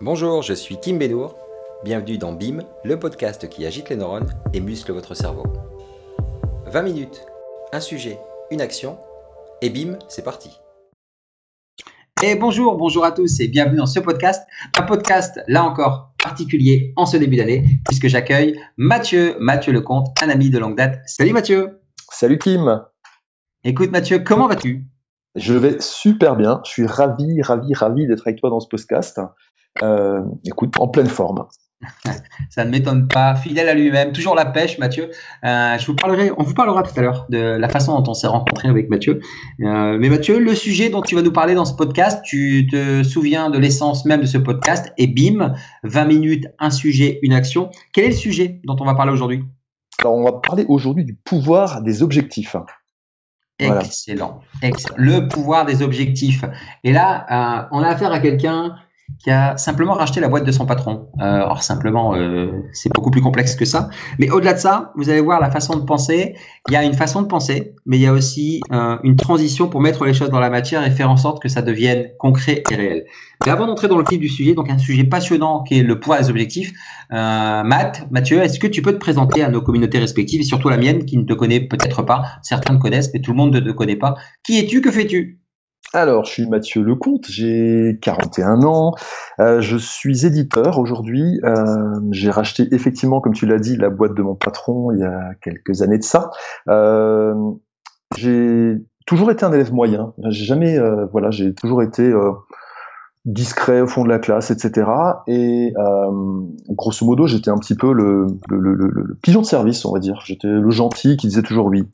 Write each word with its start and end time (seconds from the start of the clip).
Bonjour, 0.00 0.42
je 0.42 0.54
suis 0.54 0.80
Kim 0.80 0.98
Bédour. 0.98 1.36
Bienvenue 1.84 2.18
dans 2.18 2.32
BIM, 2.32 2.64
le 2.84 2.98
podcast 2.98 3.48
qui 3.48 3.64
agite 3.64 3.90
les 3.90 3.96
neurones 3.96 4.28
et 4.52 4.58
muscle 4.58 4.90
votre 4.90 5.14
cerveau. 5.14 5.44
20 6.66 6.82
minutes, 6.82 7.24
un 7.72 7.78
sujet, 7.78 8.18
une 8.50 8.60
action, 8.60 8.98
et 9.62 9.70
BIM, 9.70 9.96
c'est 10.08 10.24
parti. 10.24 10.50
Et 12.24 12.34
bonjour, 12.34 12.76
bonjour 12.76 13.04
à 13.04 13.12
tous 13.12 13.38
et 13.38 13.46
bienvenue 13.46 13.76
dans 13.76 13.86
ce 13.86 14.00
podcast. 14.00 14.44
Un 14.76 14.82
podcast, 14.82 15.40
là 15.46 15.62
encore, 15.62 16.12
particulier 16.20 16.92
en 16.96 17.06
ce 17.06 17.16
début 17.16 17.36
d'année, 17.36 17.64
puisque 17.86 18.08
j'accueille 18.08 18.60
Mathieu, 18.76 19.36
Mathieu 19.38 19.72
Lecomte, 19.72 20.08
un 20.20 20.28
ami 20.28 20.50
de 20.50 20.58
longue 20.58 20.76
date. 20.76 21.02
Salut 21.06 21.32
Mathieu. 21.32 21.80
Salut 22.10 22.38
Kim. 22.38 22.82
Écoute 23.62 23.92
Mathieu, 23.92 24.18
comment 24.18 24.48
vas-tu? 24.48 24.86
Je 25.36 25.54
vais 25.54 25.80
super 25.80 26.34
bien. 26.34 26.60
Je 26.64 26.70
suis 26.70 26.86
ravi, 26.86 27.42
ravi, 27.42 27.74
ravi 27.74 28.06
d'être 28.08 28.26
avec 28.26 28.40
toi 28.40 28.50
dans 28.50 28.60
ce 28.60 28.68
podcast. 28.68 29.20
Euh, 29.82 30.22
écoute, 30.44 30.78
en 30.78 30.88
pleine 30.88 31.08
forme. 31.08 31.46
Ça 32.50 32.64
ne 32.64 32.70
m'étonne 32.70 33.08
pas, 33.08 33.34
fidèle 33.34 33.68
à 33.68 33.74
lui-même, 33.74 34.12
toujours 34.12 34.34
la 34.34 34.46
pêche, 34.46 34.78
Mathieu. 34.78 35.10
Euh, 35.44 35.78
je 35.78 35.86
vous 35.86 35.94
parlerai, 35.94 36.30
on 36.38 36.42
vous 36.42 36.54
parlera 36.54 36.82
tout 36.82 36.98
à 36.98 37.02
l'heure 37.02 37.26
de 37.28 37.38
la 37.38 37.68
façon 37.68 37.98
dont 38.00 38.10
on 38.10 38.14
s'est 38.14 38.26
rencontré 38.26 38.68
avec 38.68 38.88
Mathieu. 38.88 39.20
Euh, 39.60 39.98
mais 39.98 40.08
Mathieu, 40.08 40.38
le 40.38 40.54
sujet 40.54 40.88
dont 40.88 41.02
tu 41.02 41.14
vas 41.14 41.22
nous 41.22 41.32
parler 41.32 41.54
dans 41.54 41.64
ce 41.64 41.74
podcast, 41.74 42.22
tu 42.24 42.66
te 42.70 43.02
souviens 43.02 43.50
de 43.50 43.58
l'essence 43.58 44.04
même 44.04 44.20
de 44.20 44.26
ce 44.26 44.38
podcast? 44.38 44.92
Et 44.98 45.06
bim, 45.06 45.54
20 45.82 46.04
minutes, 46.04 46.46
un 46.58 46.70
sujet, 46.70 47.18
une 47.22 47.32
action. 47.32 47.70
Quel 47.92 48.04
est 48.04 48.08
le 48.08 48.14
sujet 48.14 48.60
dont 48.64 48.76
on 48.80 48.84
va 48.84 48.94
parler 48.94 49.12
aujourd'hui? 49.12 49.44
Alors, 50.00 50.14
on 50.14 50.24
va 50.24 50.32
parler 50.32 50.64
aujourd'hui 50.68 51.04
du 51.04 51.14
pouvoir 51.14 51.82
des 51.82 52.02
objectifs. 52.02 52.56
Excellent. 53.60 54.40
Excellent. 54.62 54.96
Le 54.96 55.28
pouvoir 55.28 55.64
des 55.64 55.82
objectifs. 55.82 56.44
Et 56.82 56.92
là, 56.92 57.68
on 57.70 57.80
a 57.80 57.88
affaire 57.88 58.12
à 58.12 58.18
quelqu'un 58.18 58.74
qui 59.22 59.30
a 59.30 59.56
simplement 59.56 59.94
racheté 59.94 60.20
la 60.20 60.28
boîte 60.28 60.44
de 60.44 60.52
son 60.52 60.66
patron. 60.66 61.08
Euh, 61.20 61.40
or 61.40 61.62
simplement, 61.62 62.14
euh, 62.14 62.50
c'est 62.72 62.92
beaucoup 62.92 63.10
plus 63.10 63.20
complexe 63.20 63.54
que 63.54 63.64
ça. 63.64 63.88
Mais 64.18 64.30
au-delà 64.30 64.54
de 64.54 64.58
ça, 64.58 64.92
vous 64.96 65.10
allez 65.10 65.20
voir 65.20 65.40
la 65.40 65.50
façon 65.50 65.76
de 65.76 65.84
penser. 65.84 66.34
Il 66.68 66.72
y 66.72 66.76
a 66.76 66.84
une 66.84 66.94
façon 66.94 67.22
de 67.22 67.26
penser, 67.26 67.74
mais 67.86 67.98
il 67.98 68.02
y 68.02 68.06
a 68.06 68.12
aussi 68.12 68.60
euh, 68.72 68.96
une 69.02 69.16
transition 69.16 69.68
pour 69.68 69.80
mettre 69.80 70.04
les 70.04 70.14
choses 70.14 70.30
dans 70.30 70.40
la 70.40 70.50
matière 70.50 70.86
et 70.86 70.90
faire 70.90 71.10
en 71.10 71.16
sorte 71.16 71.42
que 71.42 71.48
ça 71.48 71.62
devienne 71.62 72.08
concret 72.18 72.62
et 72.70 72.74
réel. 72.74 73.04
Mais 73.44 73.50
avant 73.50 73.66
d'entrer 73.66 73.88
dans 73.88 73.98
le 73.98 74.04
vif 74.08 74.18
du 74.18 74.28
sujet, 74.28 74.54
donc 74.54 74.70
un 74.70 74.78
sujet 74.78 75.04
passionnant 75.04 75.62
qui 75.62 75.78
est 75.78 75.82
le 75.82 76.00
poids 76.00 76.18
des 76.20 76.30
objectifs, 76.30 76.72
euh, 77.12 77.62
Matt, 77.62 78.06
Mathieu, 78.10 78.42
est-ce 78.42 78.58
que 78.58 78.66
tu 78.66 78.82
peux 78.82 78.92
te 78.92 78.98
présenter 78.98 79.42
à 79.42 79.48
nos 79.48 79.60
communautés 79.60 79.98
respectives 79.98 80.40
et 80.40 80.44
surtout 80.44 80.68
la 80.68 80.78
mienne 80.78 81.04
qui 81.04 81.18
ne 81.18 81.24
te 81.24 81.34
connaît 81.34 81.60
peut-être 81.60 82.02
pas, 82.02 82.24
certains 82.42 82.76
te 82.76 82.80
connaissent, 82.80 83.10
mais 83.12 83.20
tout 83.20 83.32
le 83.32 83.36
monde 83.36 83.54
ne 83.54 83.60
te 83.60 83.70
connaît 83.70 83.96
pas. 83.96 84.14
Qui 84.42 84.58
es-tu? 84.58 84.80
Que 84.80 84.90
fais-tu? 84.90 85.43
Alors, 85.94 86.24
je 86.24 86.30
suis 86.30 86.46
Mathieu 86.48 86.82
Lecomte, 86.82 87.26
j'ai 87.28 87.98
41 88.02 88.64
ans, 88.64 88.94
euh, 89.38 89.60
je 89.60 89.76
suis 89.76 90.26
éditeur 90.26 90.80
aujourd'hui. 90.80 91.40
Euh, 91.44 92.00
j'ai 92.10 92.30
racheté 92.30 92.66
effectivement, 92.72 93.20
comme 93.20 93.32
tu 93.32 93.46
l'as 93.46 93.60
dit, 93.60 93.76
la 93.76 93.90
boîte 93.90 94.14
de 94.14 94.22
mon 94.22 94.34
patron 94.34 94.90
il 94.90 94.98
y 94.98 95.04
a 95.04 95.34
quelques 95.40 95.82
années 95.82 95.98
de 95.98 96.04
ça. 96.04 96.32
Euh, 96.68 97.34
j'ai 98.16 98.76
toujours 99.06 99.30
été 99.30 99.44
un 99.44 99.52
élève 99.52 99.72
moyen. 99.72 100.14
J'ai 100.30 100.44
jamais, 100.44 100.78
voilà, 101.12 101.30
j'ai 101.30 101.54
toujours 101.54 101.82
été 101.82 102.12
discret 103.24 103.80
au 103.80 103.86
fond 103.86 104.02
de 104.02 104.08
la 104.08 104.18
classe, 104.18 104.50
etc. 104.50 104.90
Et 105.28 105.74
grosso 106.70 107.06
modo, 107.06 107.28
j'étais 107.28 107.50
un 107.50 107.58
petit 107.58 107.76
peu 107.76 107.92
le, 107.92 108.26
le, 108.48 108.58
le, 108.58 108.74
le, 108.74 109.14
pigeon 109.22 109.42
de 109.42 109.46
service, 109.46 109.84
on 109.84 109.92
va 109.92 110.00
dire. 110.00 110.22
J'étais 110.24 110.48
le 110.48 110.70
gentil 110.70 111.16
qui 111.16 111.28
disait 111.28 111.42
toujours 111.42 111.66
oui. 111.66 111.84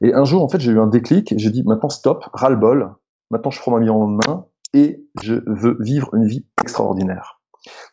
Et 0.00 0.12
un 0.12 0.24
jour, 0.24 0.42
en 0.42 0.48
fait, 0.48 0.60
j'ai 0.60 0.72
eu 0.72 0.80
un 0.80 0.88
déclic. 0.88 1.34
J'ai 1.36 1.50
dit 1.50 1.62
maintenant 1.64 1.88
stop, 1.88 2.24
ras-le-bol 2.32 2.94
Maintenant, 3.34 3.50
je 3.50 3.58
prends 3.58 3.72
ma 3.72 3.80
vie 3.80 3.90
en 3.90 4.06
main 4.06 4.46
et 4.74 5.04
je 5.20 5.34
veux 5.48 5.76
vivre 5.80 6.14
une 6.14 6.24
vie 6.24 6.46
extraordinaire. 6.62 7.40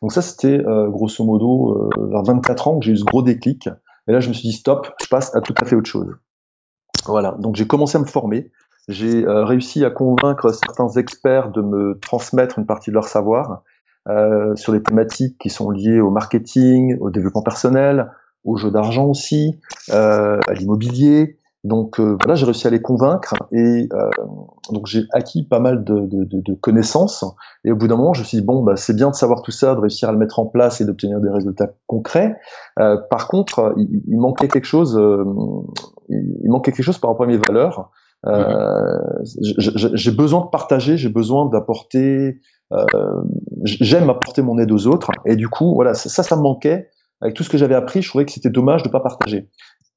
Donc 0.03 0.11
ça, 0.11 0.21
c'était 0.21 0.63
euh, 0.67 0.87
grosso 0.87 1.25
modo 1.25 1.89
euh, 1.97 2.09
vers 2.11 2.21
24 2.21 2.67
ans 2.67 2.77
que 2.77 2.85
j'ai 2.85 2.91
eu 2.91 2.97
ce 2.97 3.03
gros 3.03 3.23
déclic. 3.23 3.67
Et 4.07 4.11
là, 4.11 4.19
je 4.19 4.29
me 4.29 4.33
suis 4.33 4.49
dit 4.49 4.53
stop, 4.53 4.93
je 5.01 5.07
passe 5.07 5.35
à 5.35 5.41
tout 5.41 5.55
à 5.59 5.65
fait 5.65 5.75
autre 5.75 5.89
chose. 5.89 6.15
Voilà. 7.07 7.35
Donc 7.39 7.55
j'ai 7.55 7.65
commencé 7.65 7.97
à 7.97 8.01
me 8.01 8.05
former. 8.05 8.51
J'ai 8.87 9.25
euh, 9.25 9.43
réussi 9.43 9.83
à 9.83 9.89
convaincre 9.89 10.53
certains 10.53 10.89
experts 10.89 11.49
de 11.49 11.63
me 11.63 11.97
transmettre 11.99 12.59
une 12.59 12.67
partie 12.67 12.91
de 12.91 12.95
leur 12.95 13.07
savoir 13.07 13.63
sur 14.55 14.73
des 14.73 14.81
thématiques 14.81 15.37
qui 15.39 15.51
sont 15.51 15.69
liées 15.69 16.01
au 16.01 16.09
marketing, 16.09 16.97
au 16.99 17.11
développement 17.11 17.43
personnel, 17.43 18.11
au 18.43 18.57
jeu 18.57 18.71
d'argent 18.71 19.05
aussi, 19.05 19.59
à 19.91 20.39
l'immobilier, 20.55 21.37
donc 21.63 21.99
euh, 21.99 22.17
voilà, 22.19 22.33
j'ai 22.33 22.45
réussi 22.45 22.65
à 22.65 22.71
les 22.71 22.81
convaincre 22.81 23.35
et 23.51 23.87
euh, 23.93 24.09
donc 24.71 24.87
j'ai 24.87 25.03
acquis 25.11 25.43
pas 25.43 25.59
mal 25.59 25.83
de, 25.83 26.07
de, 26.07 26.25
de, 26.25 26.53
connaissances. 26.55 27.23
Et 27.63 27.71
au 27.71 27.75
bout 27.75 27.87
d'un 27.87 27.97
moment, 27.97 28.13
je 28.13 28.21
me 28.21 28.25
suis 28.25 28.39
dit 28.39 28.43
bon, 28.43 28.63
bah, 28.63 28.75
c'est 28.75 28.95
bien 28.95 29.11
de 29.11 29.15
savoir 29.15 29.43
tout 29.43 29.51
ça, 29.51 29.75
de 29.75 29.79
réussir 29.79 30.09
à 30.09 30.11
le 30.11 30.17
mettre 30.17 30.39
en 30.39 30.47
place 30.47 30.81
et 30.81 30.85
d'obtenir 30.85 31.19
des 31.19 31.29
résultats 31.29 31.69
concrets. 31.85 32.35
Euh, 32.79 32.97
par 33.11 33.27
contre, 33.27 33.75
il, 33.77 34.01
il, 34.07 34.17
manquait 34.17 34.47
quelque 34.47 34.65
chose. 34.65 34.97
Euh, 34.97 35.23
il 36.09 36.49
manquait 36.49 36.71
quelque 36.71 36.85
chose 36.85 36.97
par 36.97 37.11
rapport 37.11 37.25
à 37.25 37.29
mes 37.29 37.37
valeurs. 37.37 37.91
j'ai 38.25 40.11
besoin 40.11 40.41
de 40.41 40.49
partager, 40.49 40.97
j'ai 40.97 41.09
besoin 41.09 41.47
d'apporter. 41.47 42.41
J'aime 43.65 44.09
apporter 44.09 44.41
mon 44.41 44.57
aide 44.57 44.71
aux 44.71 44.87
autres. 44.87 45.11
Et 45.25 45.35
du 45.35 45.47
coup, 45.47 45.75
voilà, 45.75 45.93
ça, 45.93 46.23
ça 46.23 46.35
me 46.35 46.41
manquait. 46.41 46.89
Avec 47.21 47.35
tout 47.35 47.43
ce 47.43 47.49
que 47.49 47.57
j'avais 47.57 47.75
appris, 47.75 48.01
je 48.01 48.09
trouvais 48.09 48.25
que 48.25 48.31
c'était 48.31 48.49
dommage 48.49 48.81
de 48.81 48.87
ne 48.87 48.91
pas 48.91 48.99
partager. 48.99 49.47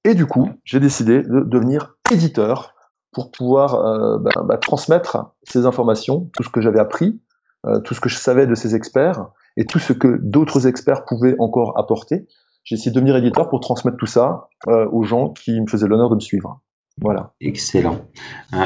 Et 0.05 0.15
du 0.15 0.27
coup, 0.27 0.51
j'ai 0.65 0.81
décidé 0.81 1.23
de 1.23 1.41
devenir 1.41 1.97
éditeur 2.13 2.75
pour 3.13 3.31
pouvoir 3.31 3.75
euh, 3.77 4.19
bah, 4.19 4.43
bah, 4.45 4.59
transmettre 4.59 5.33
ces 5.45 5.65
informations, 5.65 6.31
tout 6.37 6.43
ce 6.43 6.51
que 6.51 6.61
j'avais 6.61 6.81
appris, 6.81 7.23
euh, 7.65 7.81
tout 7.81 7.95
ce 7.95 8.01
que 8.01 8.11
je 8.11 8.17
savais 8.17 8.47
de 8.47 8.55
ces 8.55 8.75
experts 8.75 9.27
et 9.57 9.65
tout 9.65 9.79
ce 9.79 9.95
que 9.95 10.19
d'autres 10.21 10.67
experts 10.67 11.07
pouvaient 11.07 11.37
encore 11.39 11.79
apporter. 11.79 12.27
J'ai 12.65 12.75
essayé 12.75 12.91
de 12.91 12.97
devenir 12.97 13.17
éditeur 13.17 13.49
pour 13.49 13.61
transmettre 13.61 13.97
tout 13.97 14.07
ça 14.07 14.49
euh, 14.69 14.87
aux 14.91 15.05
gens 15.05 15.31
qui 15.31 15.59
me 15.59 15.67
faisaient 15.67 15.87
l'honneur 15.87 16.11
de 16.11 16.17
me 16.17 16.21
suivre. 16.21 16.61
Voilà. 17.01 17.33
Excellent. 17.41 17.99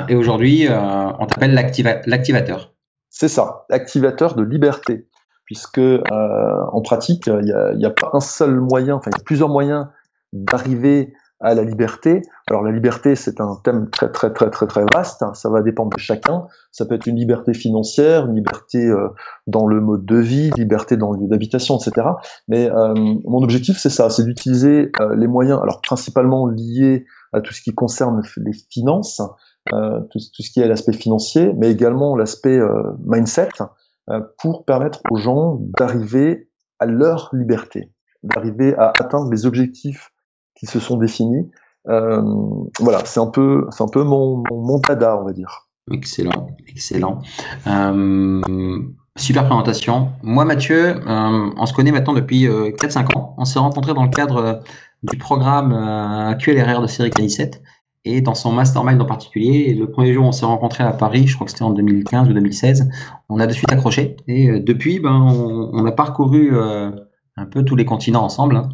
Et 0.09 0.15
aujourd'hui, 0.15 0.69
on 0.69 1.27
t'appelle 1.27 1.55
l'activateur. 1.55 2.75
C'est 3.09 3.29
ça, 3.29 3.65
l'activateur 3.71 4.35
de 4.35 4.43
liberté, 4.43 5.09
puisque 5.47 5.81
en 5.81 6.83
pratique, 6.83 7.27
il 7.27 7.79
n'y 7.79 7.85
a, 7.87 7.89
a, 7.89 7.91
pas 7.91 8.11
un 8.13 8.21
seul 8.21 8.61
moyen, 8.61 8.97
enfin 8.97 9.11
il 9.11 9.17
y 9.17 9.21
a 9.21 9.25
plusieurs 9.25 9.49
moyens 9.49 9.87
d'arriver 10.35 11.15
à 11.41 11.55
la 11.55 11.63
liberté. 11.63 12.23
Alors 12.49 12.63
la 12.63 12.73
liberté, 12.73 13.15
c'est 13.15 13.41
un 13.41 13.57
thème 13.63 13.91
très 13.91 14.11
très 14.11 14.33
très 14.33 14.51
très 14.51 14.67
très 14.67 14.85
vaste. 14.93 15.23
Hein. 15.23 15.35
Ça 15.35 15.49
va 15.49 15.63
dépendre 15.63 15.95
de 15.95 16.01
chacun. 16.01 16.47
Ça 16.73 16.85
peut 16.85 16.95
être 16.95 17.07
une 17.07 17.17
liberté 17.17 17.55
financière, 17.55 18.27
une 18.27 18.35
liberté 18.35 18.85
euh, 18.87 19.09
dans 19.47 19.67
le 19.67 19.81
mode 19.81 20.05
de 20.05 20.17
vie, 20.17 20.51
liberté 20.57 20.97
dans 20.97 21.13
le 21.13 21.21
lieu 21.21 21.29
d'habitation, 21.29 21.79
etc. 21.79 22.09
Mais 22.49 22.71
euh, 22.71 22.95
mon 23.25 23.43
objectif, 23.43 23.79
c'est 23.79 23.91
ça, 23.91 24.11
c'est 24.11 24.25
d'utiliser 24.25 24.91
euh, 25.01 25.15
les 25.17 25.29
moyens, 25.29 25.61
alors 25.63 25.81
principalement 25.81 26.47
liés 26.47 27.05
à 27.33 27.41
tout 27.41 27.53
ce 27.53 27.63
qui 27.63 27.75
concerne 27.75 28.23
les 28.39 28.53
finances, 28.71 29.21
tout, 29.71 30.19
tout, 30.35 30.43
ce 30.43 30.51
qui 30.51 30.61
est 30.61 30.67
l'aspect 30.67 30.95
financier, 30.95 31.53
mais 31.59 31.71
également 31.71 32.17
l'aspect 32.17 32.59
mindset, 33.05 33.51
pour 34.39 34.65
permettre 34.65 35.03
aux 35.11 35.19
gens 35.19 35.59
d'arriver 35.79 36.49
à 36.79 36.87
leur 36.87 37.29
liberté, 37.35 37.93
d'arriver 38.23 38.75
à 38.77 38.93
atteindre 38.97 39.31
les 39.31 39.45
objectifs 39.45 40.11
qui 40.59 40.67
se 40.67 40.81
sont 40.81 40.97
définis. 40.97 41.51
Euh, 41.89 42.21
voilà, 42.81 43.05
c'est 43.05 43.21
un 43.21 43.27
peu, 43.27 43.67
un 43.79 43.89
peu 43.89 44.03
mon, 44.03 44.43
mon, 44.51 44.79
dada, 44.79 45.17
on 45.17 45.25
va 45.25 45.33
dire. 45.33 45.69
Excellent, 45.91 46.49
excellent. 46.67 47.21
Euh, 47.67 48.83
super 49.17 49.47
présentation. 49.47 50.11
Moi, 50.23 50.45
Mathieu, 50.45 50.97
euh, 50.97 51.51
on 51.57 51.67
se 51.67 51.73
connaît 51.73 51.93
maintenant 51.93 52.13
depuis 52.13 52.47
4-5 52.47 53.17
ans. 53.17 53.35
On 53.39 53.45
s'est 53.45 53.59
rencontrés 53.59 53.95
dans 53.95 54.05
le 54.05 54.11
cadre 54.11 54.63
du 55.03 55.17
programme 55.17 56.37
QLRR 56.39 56.83
de 56.83 56.87
Cyril 56.87 57.13
Canisette 57.13 57.63
et 58.05 58.21
dans 58.21 58.35
son 58.35 58.53
mastermind 58.53 59.01
en 59.01 59.07
particulier. 59.07 59.73
le 59.75 59.91
premier 59.91 60.13
jour, 60.13 60.27
on 60.27 60.33
s'est 60.33 60.47
rencontrés 60.47 60.85
à 60.85 60.93
Paris, 60.93 61.27
je 61.27 61.35
crois 61.35 61.47
que 61.47 61.53
c'était 61.53 61.65
en 61.65 61.71
2015 61.71 62.29
ou 62.29 62.33
2016. 62.33 62.91
On 63.29 63.41
a 63.41 63.47
de 63.47 63.53
suite 63.53 63.73
accroché 63.73 64.17
et 64.27 64.61
depuis, 64.61 64.99
ben, 64.99 65.13
on 65.13 65.87
a 65.87 65.93
parcouru 65.93 66.53
un 67.39 67.47
peu 67.47 67.65
tous 67.65 67.77
les 67.77 67.85
continents 67.85 68.25
ensemble, 68.25 68.57
hein. 68.57 68.69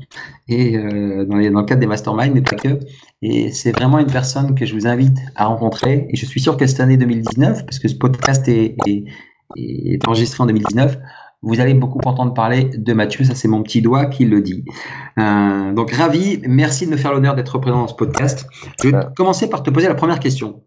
et 0.48 0.76
euh, 0.76 1.24
dans, 1.24 1.36
le 1.36 1.62
cadre 1.64 1.80
des 1.80 1.86
masterminds, 1.86 2.32
mais 2.32 2.42
pas 2.42 2.56
que. 2.56 2.80
Et 3.22 3.50
c'est 3.52 3.72
vraiment 3.72 3.98
une 3.98 4.10
personne 4.10 4.54
que 4.54 4.66
je 4.66 4.74
vous 4.74 4.86
invite 4.86 5.18
à 5.36 5.46
rencontrer. 5.46 6.06
Et 6.10 6.16
je 6.16 6.26
suis 6.26 6.40
sûr 6.40 6.56
que 6.56 6.66
cette 6.66 6.80
année 6.80 6.96
2019, 6.96 7.64
parce 7.64 7.78
que 7.78 7.88
ce 7.88 7.94
podcast 7.94 8.46
est, 8.48 8.76
enregistré 10.06 10.42
en 10.42 10.46
2019, 10.46 10.98
vous 11.42 11.60
allez 11.60 11.74
beaucoup 11.74 12.00
entendre 12.06 12.32
parler 12.32 12.70
de 12.74 12.92
Mathieu. 12.94 13.24
Ça, 13.24 13.34
c'est 13.34 13.48
mon 13.48 13.62
petit 13.62 13.82
doigt 13.82 14.06
qui 14.06 14.24
le 14.24 14.40
dit. 14.40 14.64
Euh, 15.18 15.72
donc, 15.72 15.92
ravi. 15.92 16.40
Merci 16.46 16.86
de 16.86 16.90
me 16.90 16.96
faire 16.96 17.12
l'honneur 17.12 17.34
d'être 17.34 17.58
présent 17.58 17.80
dans 17.80 17.88
ce 17.88 17.94
podcast. 17.94 18.46
Je 18.82 18.88
vais 18.88 18.96
commencer 19.14 19.50
par 19.50 19.62
te 19.62 19.70
poser 19.70 19.88
la 19.88 19.94
première 19.94 20.20
question. 20.20 20.62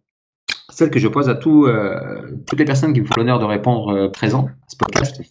Celle 0.70 0.92
que 0.92 1.00
je 1.00 1.08
pose 1.08 1.30
à 1.30 1.36
tout, 1.36 1.66
euh, 1.66 2.32
toutes 2.46 2.60
les 2.60 2.66
personnes 2.66 2.94
qui 2.94 3.02
me 3.02 3.06
font 3.06 3.16
l'honneur 3.18 3.40
de 3.40 3.46
répondre 3.46 4.12
présent 4.12 4.46
à 4.46 4.70
ce 4.70 4.78
podcast. 4.78 5.22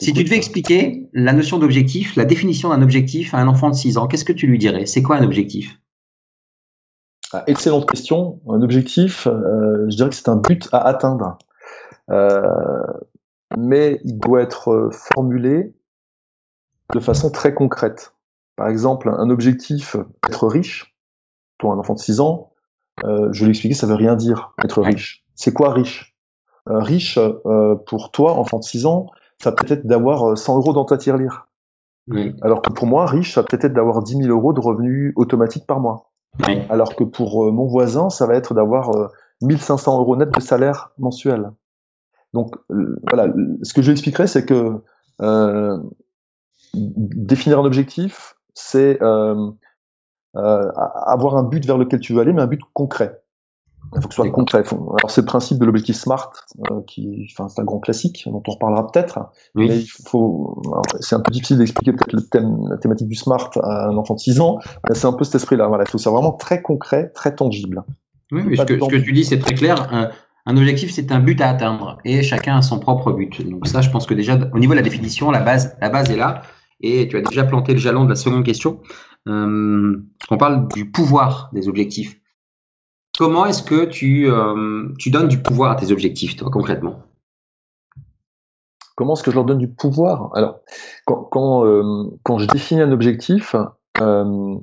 Si 0.00 0.12
tu 0.12 0.24
devais 0.24 0.36
expliquer 0.36 1.08
la 1.12 1.32
notion 1.32 1.58
d'objectif, 1.58 2.16
la 2.16 2.24
définition 2.24 2.70
d'un 2.70 2.82
objectif 2.82 3.34
à 3.34 3.38
un 3.38 3.48
enfant 3.48 3.70
de 3.70 3.74
6 3.74 3.98
ans, 3.98 4.08
qu'est-ce 4.08 4.24
que 4.24 4.32
tu 4.32 4.46
lui 4.46 4.58
dirais? 4.58 4.86
C'est 4.86 5.02
quoi 5.02 5.16
un 5.16 5.24
objectif? 5.24 5.78
Ah, 7.32 7.44
Excellente 7.46 7.88
question. 7.88 8.40
Un 8.48 8.62
objectif, 8.62 9.26
euh, 9.26 9.86
je 9.88 9.96
dirais 9.96 10.10
que 10.10 10.16
c'est 10.16 10.28
un 10.28 10.36
but 10.36 10.68
à 10.72 10.78
atteindre. 10.86 11.38
Euh, 12.10 12.42
mais 13.56 14.00
il 14.04 14.18
doit 14.18 14.42
être 14.42 14.90
formulé 15.14 15.74
de 16.92 17.00
façon 17.00 17.30
très 17.30 17.54
concrète. 17.54 18.14
Par 18.56 18.68
exemple, 18.68 19.08
un 19.16 19.30
objectif, 19.30 19.96
être 20.28 20.46
riche, 20.46 20.94
pour 21.58 21.72
un 21.72 21.78
enfant 21.78 21.94
de 21.94 21.98
6 22.00 22.20
ans, 22.20 22.52
euh, 23.04 23.28
je 23.32 23.40
vais 23.40 23.46
l'expliquer, 23.46 23.74
ça 23.74 23.86
veut 23.86 23.94
rien 23.94 24.16
dire, 24.16 24.54
être 24.62 24.82
riche. 24.82 25.24
C'est 25.34 25.52
quoi 25.52 25.72
riche? 25.72 26.16
Euh, 26.68 26.78
Riche, 26.78 27.18
euh, 27.18 27.74
pour 27.74 28.10
toi, 28.10 28.38
enfant 28.38 28.58
de 28.58 28.64
6 28.64 28.86
ans, 28.86 29.06
ça 29.44 29.52
peut 29.52 29.70
être 29.70 29.86
d'avoir 29.86 30.36
100 30.38 30.56
euros 30.56 30.72
dans 30.72 30.86
ta 30.86 30.96
tirelire. 30.96 31.48
Oui. 32.08 32.34
Alors 32.40 32.62
que 32.62 32.72
pour 32.72 32.86
moi, 32.86 33.04
riche, 33.04 33.34
ça 33.34 33.42
peut 33.42 33.58
être 33.60 33.74
d'avoir 33.74 34.02
10 34.02 34.16
000 34.16 34.28
euros 34.28 34.54
de 34.54 34.60
revenus 34.60 35.12
automatiques 35.16 35.66
par 35.66 35.80
mois. 35.80 36.10
Oui. 36.48 36.60
Alors 36.70 36.96
que 36.96 37.04
pour 37.04 37.44
euh, 37.44 37.52
mon 37.52 37.66
voisin, 37.66 38.08
ça 38.08 38.26
va 38.26 38.34
être 38.36 38.54
d'avoir 38.54 38.96
euh, 38.96 39.08
1500 39.42 39.98
euros 39.98 40.16
net 40.16 40.30
de 40.30 40.40
salaire 40.40 40.92
mensuel. 40.98 41.52
Donc 42.32 42.56
euh, 42.70 42.98
voilà, 43.10 43.32
ce 43.62 43.74
que 43.74 43.82
je 43.82 43.92
expliquerai, 43.92 44.26
c'est 44.26 44.46
que 44.46 44.80
euh, 45.20 45.78
définir 46.74 47.60
un 47.60 47.64
objectif, 47.64 48.36
c'est 48.54 49.00
euh, 49.02 49.50
euh, 50.36 50.70
avoir 50.74 51.36
un 51.36 51.44
but 51.44 51.64
vers 51.66 51.76
lequel 51.76 52.00
tu 52.00 52.14
veux 52.14 52.20
aller, 52.20 52.32
mais 52.32 52.42
un 52.42 52.46
but 52.46 52.62
concret. 52.72 53.22
Il 53.94 54.02
faut 54.02 54.08
que 54.08 54.14
ce 54.14 54.22
soit 54.22 54.30
concret. 54.30 54.64
Alors 54.68 55.10
c'est 55.10 55.20
le 55.20 55.26
principe 55.26 55.58
de 55.58 55.64
l'objectif 55.64 55.96
SMART, 55.96 56.32
euh, 56.70 56.80
qui, 56.86 57.26
enfin 57.30 57.48
c'est 57.48 57.60
un 57.60 57.64
grand 57.64 57.78
classique 57.78 58.24
dont 58.26 58.42
on 58.46 58.52
reparlera 58.52 58.90
peut-être. 58.90 59.20
Oui. 59.54 59.68
Mais 59.68 59.78
il 59.78 59.86
faut, 59.86 60.62
c'est 61.00 61.14
un 61.14 61.20
peu 61.20 61.30
difficile 61.30 61.58
d'expliquer 61.58 61.92
peut-être 61.92 62.12
le 62.12 62.22
thème, 62.22 62.66
la 62.70 62.78
thématique 62.78 63.08
du 63.08 63.14
SMART 63.14 63.50
à 63.62 63.88
un 63.88 63.96
enfant 63.96 64.14
de 64.14 64.20
6 64.20 64.40
ans. 64.40 64.58
C'est 64.92 65.06
un 65.06 65.12
peu 65.12 65.24
cet 65.24 65.36
esprit-là. 65.36 65.68
Voilà, 65.68 65.84
il 65.84 65.86
faut 65.86 65.98
que 65.98 65.98
ce 65.98 66.04
soit 66.04 66.12
vraiment 66.12 66.32
très 66.32 66.62
concret, 66.62 67.10
très 67.14 67.34
tangible. 67.34 67.84
Oui, 68.32 68.42
mais 68.46 68.56
ce 68.56 68.62
que, 68.62 68.80
ce 68.80 68.88
que 68.88 68.96
tu 68.96 69.12
dis, 69.12 69.24
c'est 69.24 69.38
très 69.38 69.54
clair. 69.54 69.92
Un, 69.92 70.10
un 70.46 70.56
objectif, 70.56 70.90
c'est 70.92 71.10
un 71.10 71.20
but 71.20 71.40
à 71.40 71.48
atteindre 71.48 71.98
et 72.04 72.22
chacun 72.22 72.56
a 72.56 72.62
son 72.62 72.78
propre 72.78 73.12
but. 73.12 73.48
Donc 73.48 73.66
ça, 73.66 73.80
je 73.80 73.90
pense 73.90 74.06
que 74.06 74.14
déjà, 74.14 74.38
au 74.52 74.58
niveau 74.58 74.72
de 74.72 74.78
la 74.78 74.82
définition, 74.82 75.30
la 75.30 75.40
base, 75.40 75.76
la 75.80 75.88
base 75.88 76.10
est 76.10 76.16
là. 76.16 76.42
Et 76.80 77.08
tu 77.08 77.16
as 77.16 77.22
déjà 77.22 77.44
planté 77.44 77.72
le 77.72 77.78
jalon 77.78 78.04
de 78.04 78.10
la 78.10 78.14
seconde 78.14 78.44
question. 78.44 78.80
Euh, 79.26 79.96
on 80.30 80.36
parle 80.36 80.68
du 80.68 80.90
pouvoir 80.90 81.48
des 81.54 81.68
objectifs. 81.68 82.20
Comment 83.16 83.46
est-ce 83.46 83.62
que 83.62 83.84
tu, 83.84 84.28
euh, 84.28 84.88
tu 84.98 85.10
donnes 85.10 85.28
du 85.28 85.40
pouvoir 85.40 85.70
à 85.72 85.76
tes 85.76 85.92
objectifs, 85.92 86.36
toi, 86.36 86.50
concrètement? 86.50 87.02
Comment 88.96 89.14
est-ce 89.14 89.22
que 89.22 89.30
je 89.30 89.36
leur 89.36 89.44
donne 89.44 89.58
du 89.58 89.68
pouvoir? 89.68 90.30
Alors, 90.34 90.60
euh, 91.08 92.10
quand 92.22 92.38
je 92.38 92.46
définis 92.46 92.80
un 92.80 92.92
objectif, 92.92 93.54
euh, 94.00 94.56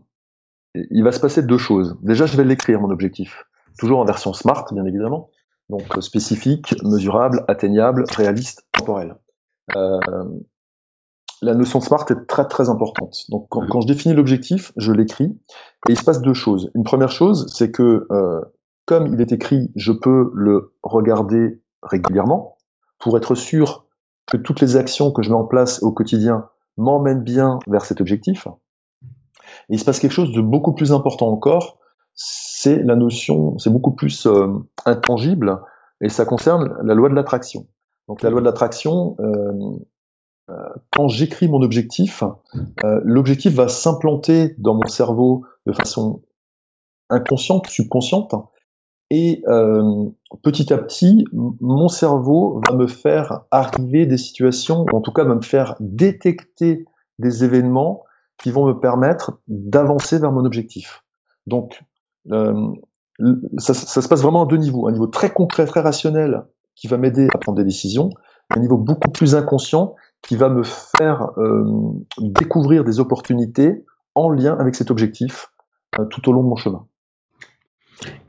il 0.74 1.03
va 1.03 1.12
se 1.12 1.19
passer 1.19 1.44
deux 1.44 1.57
choses. 1.57 1.98
Déjà, 2.01 2.25
je 2.25 2.36
vais 2.36 2.44
l'écrire, 2.44 2.81
mon 2.81 2.89
objectif. 2.92 3.45
Toujours 3.77 4.00
en 4.00 4.06
version 4.06 4.33
SMART, 4.33 4.65
bien 4.74 4.86
évidemment. 4.86 5.30
Donc, 5.69 5.83
spécifique, 6.01 6.75
mesurable, 6.83 7.45
atteignable, 7.47 8.04
réaliste, 8.15 8.68
temporel. 8.74 9.15
La 11.41 11.55
notion 11.55 11.81
SMART 11.81 12.05
est 12.11 12.27
très 12.27 12.47
très 12.47 12.69
importante. 12.69 13.25
Donc, 13.29 13.47
quand, 13.49 13.65
quand 13.67 13.81
je 13.81 13.88
définis 13.88 14.13
l'objectif, 14.13 14.71
je 14.77 14.91
l'écris. 14.91 15.39
Et 15.89 15.93
il 15.93 15.97
se 15.97 16.03
passe 16.03 16.21
deux 16.21 16.35
choses. 16.35 16.69
Une 16.75 16.83
première 16.83 17.09
chose, 17.09 17.51
c'est 17.51 17.71
que, 17.71 18.05
euh, 18.11 18.41
comme 18.85 19.07
il 19.07 19.21
est 19.21 19.31
écrit, 19.31 19.71
je 19.75 19.91
peux 19.91 20.31
le 20.35 20.73
regarder 20.83 21.61
régulièrement 21.81 22.57
pour 22.99 23.17
être 23.17 23.33
sûr 23.33 23.85
que 24.27 24.38
toutes 24.38 24.61
les 24.61 24.75
actions 24.75 25.11
que 25.11 25.23
je 25.23 25.29
mets 25.29 25.35
en 25.35 25.45
place 25.45 25.81
au 25.81 25.91
quotidien 25.91 26.49
m'emmènent 26.77 27.23
bien 27.23 27.59
vers 27.67 27.85
cet 27.85 28.01
objectif. 28.01 28.47
Et 29.69 29.75
il 29.75 29.79
se 29.79 29.85
passe 29.85 29.99
quelque 29.99 30.11
chose 30.11 30.31
de 30.31 30.41
beaucoup 30.41 30.73
plus 30.73 30.91
important 30.94 31.27
encore, 31.27 31.79
c'est 32.13 32.83
la 32.83 32.95
notion, 32.95 33.57
c'est 33.57 33.69
beaucoup 33.69 33.91
plus 33.91 34.25
euh, 34.27 34.47
intangible, 34.85 35.61
et 36.01 36.09
ça 36.09 36.25
concerne 36.25 36.77
la 36.83 36.94
loi 36.94 37.09
de 37.09 37.15
l'attraction. 37.15 37.67
Donc 38.07 38.21
la 38.21 38.29
loi 38.29 38.41
de 38.41 38.45
l'attraction, 38.45 39.15
euh, 39.19 39.51
quand 40.91 41.07
j'écris 41.07 41.47
mon 41.47 41.61
objectif, 41.61 42.23
euh, 42.83 43.01
l'objectif 43.03 43.53
va 43.53 43.67
s'implanter 43.67 44.55
dans 44.57 44.73
mon 44.73 44.88
cerveau 44.88 45.45
de 45.65 45.71
façon 45.71 46.21
inconsciente, 47.09 47.67
subconsciente, 47.67 48.33
et 49.09 49.43
euh, 49.47 50.09
petit 50.41 50.71
à 50.71 50.77
petit, 50.77 51.25
mon 51.33 51.89
cerveau 51.89 52.61
va 52.67 52.75
me 52.75 52.88
faire 52.88 53.41
arriver 53.51 54.05
des 54.05 54.17
situations, 54.17 54.85
ou 54.91 54.95
en 54.95 55.01
tout 55.01 55.11
cas 55.11 55.25
va 55.25 55.35
me 55.35 55.41
faire 55.41 55.75
détecter 55.79 56.85
des 57.19 57.44
événements 57.44 58.03
qui 58.41 58.51
vont 58.51 58.65
me 58.65 58.79
permettre 58.79 59.39
d'avancer 59.47 60.17
vers 60.17 60.31
mon 60.31 60.45
objectif. 60.45 61.03
Donc, 61.45 61.83
euh, 62.31 62.73
ça, 63.57 63.73
se 63.73 64.07
passe 64.07 64.21
vraiment 64.21 64.44
à 64.44 64.45
deux 64.45 64.57
niveaux. 64.57 64.87
Un 64.87 64.94
niveau 64.94 65.07
très 65.07 65.29
concret, 65.29 65.65
très 65.65 65.81
rationnel, 65.81 66.45
qui 66.75 66.87
va 66.87 66.97
m'aider 66.97 67.27
à 67.33 67.37
prendre 67.37 67.57
des 67.57 67.65
décisions, 67.65 68.09
un 68.49 68.59
niveau 68.59 68.77
beaucoup 68.77 69.11
plus 69.11 69.35
inconscient, 69.35 69.95
qui 70.21 70.35
va 70.35 70.50
me 70.50 70.63
faire 70.63 71.31
euh, 71.38 71.63
découvrir 72.19 72.83
des 72.83 73.00
opportunités 73.00 73.83
en 74.15 74.29
lien 74.29 74.56
avec 74.59 74.75
cet 74.75 74.91
objectif 74.91 75.47
euh, 76.00 76.06
tout 76.06 76.27
au 76.29 76.33
long 76.33 76.44
de 76.44 76.47
mon 76.47 76.56
chemin. 76.56 76.85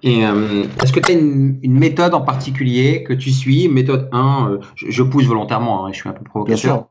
Et 0.02 0.26
euh, 0.26 0.64
est-ce 0.82 0.92
que 0.92 1.00
tu 1.00 1.12
as 1.12 1.14
une, 1.14 1.58
une 1.62 1.78
méthode 1.78 2.12
en 2.14 2.20
particulier 2.20 3.04
que 3.04 3.12
tu 3.12 3.30
suis? 3.30 3.68
Méthode 3.68 4.08
1, 4.12 4.50
euh, 4.50 4.58
je, 4.74 4.90
je 4.90 5.02
pousse 5.02 5.24
volontairement, 5.24 5.86
hein, 5.86 5.92
je 5.92 5.98
suis 5.98 6.08
un 6.08 6.12
peu 6.12 6.24
provocateur. 6.24 6.88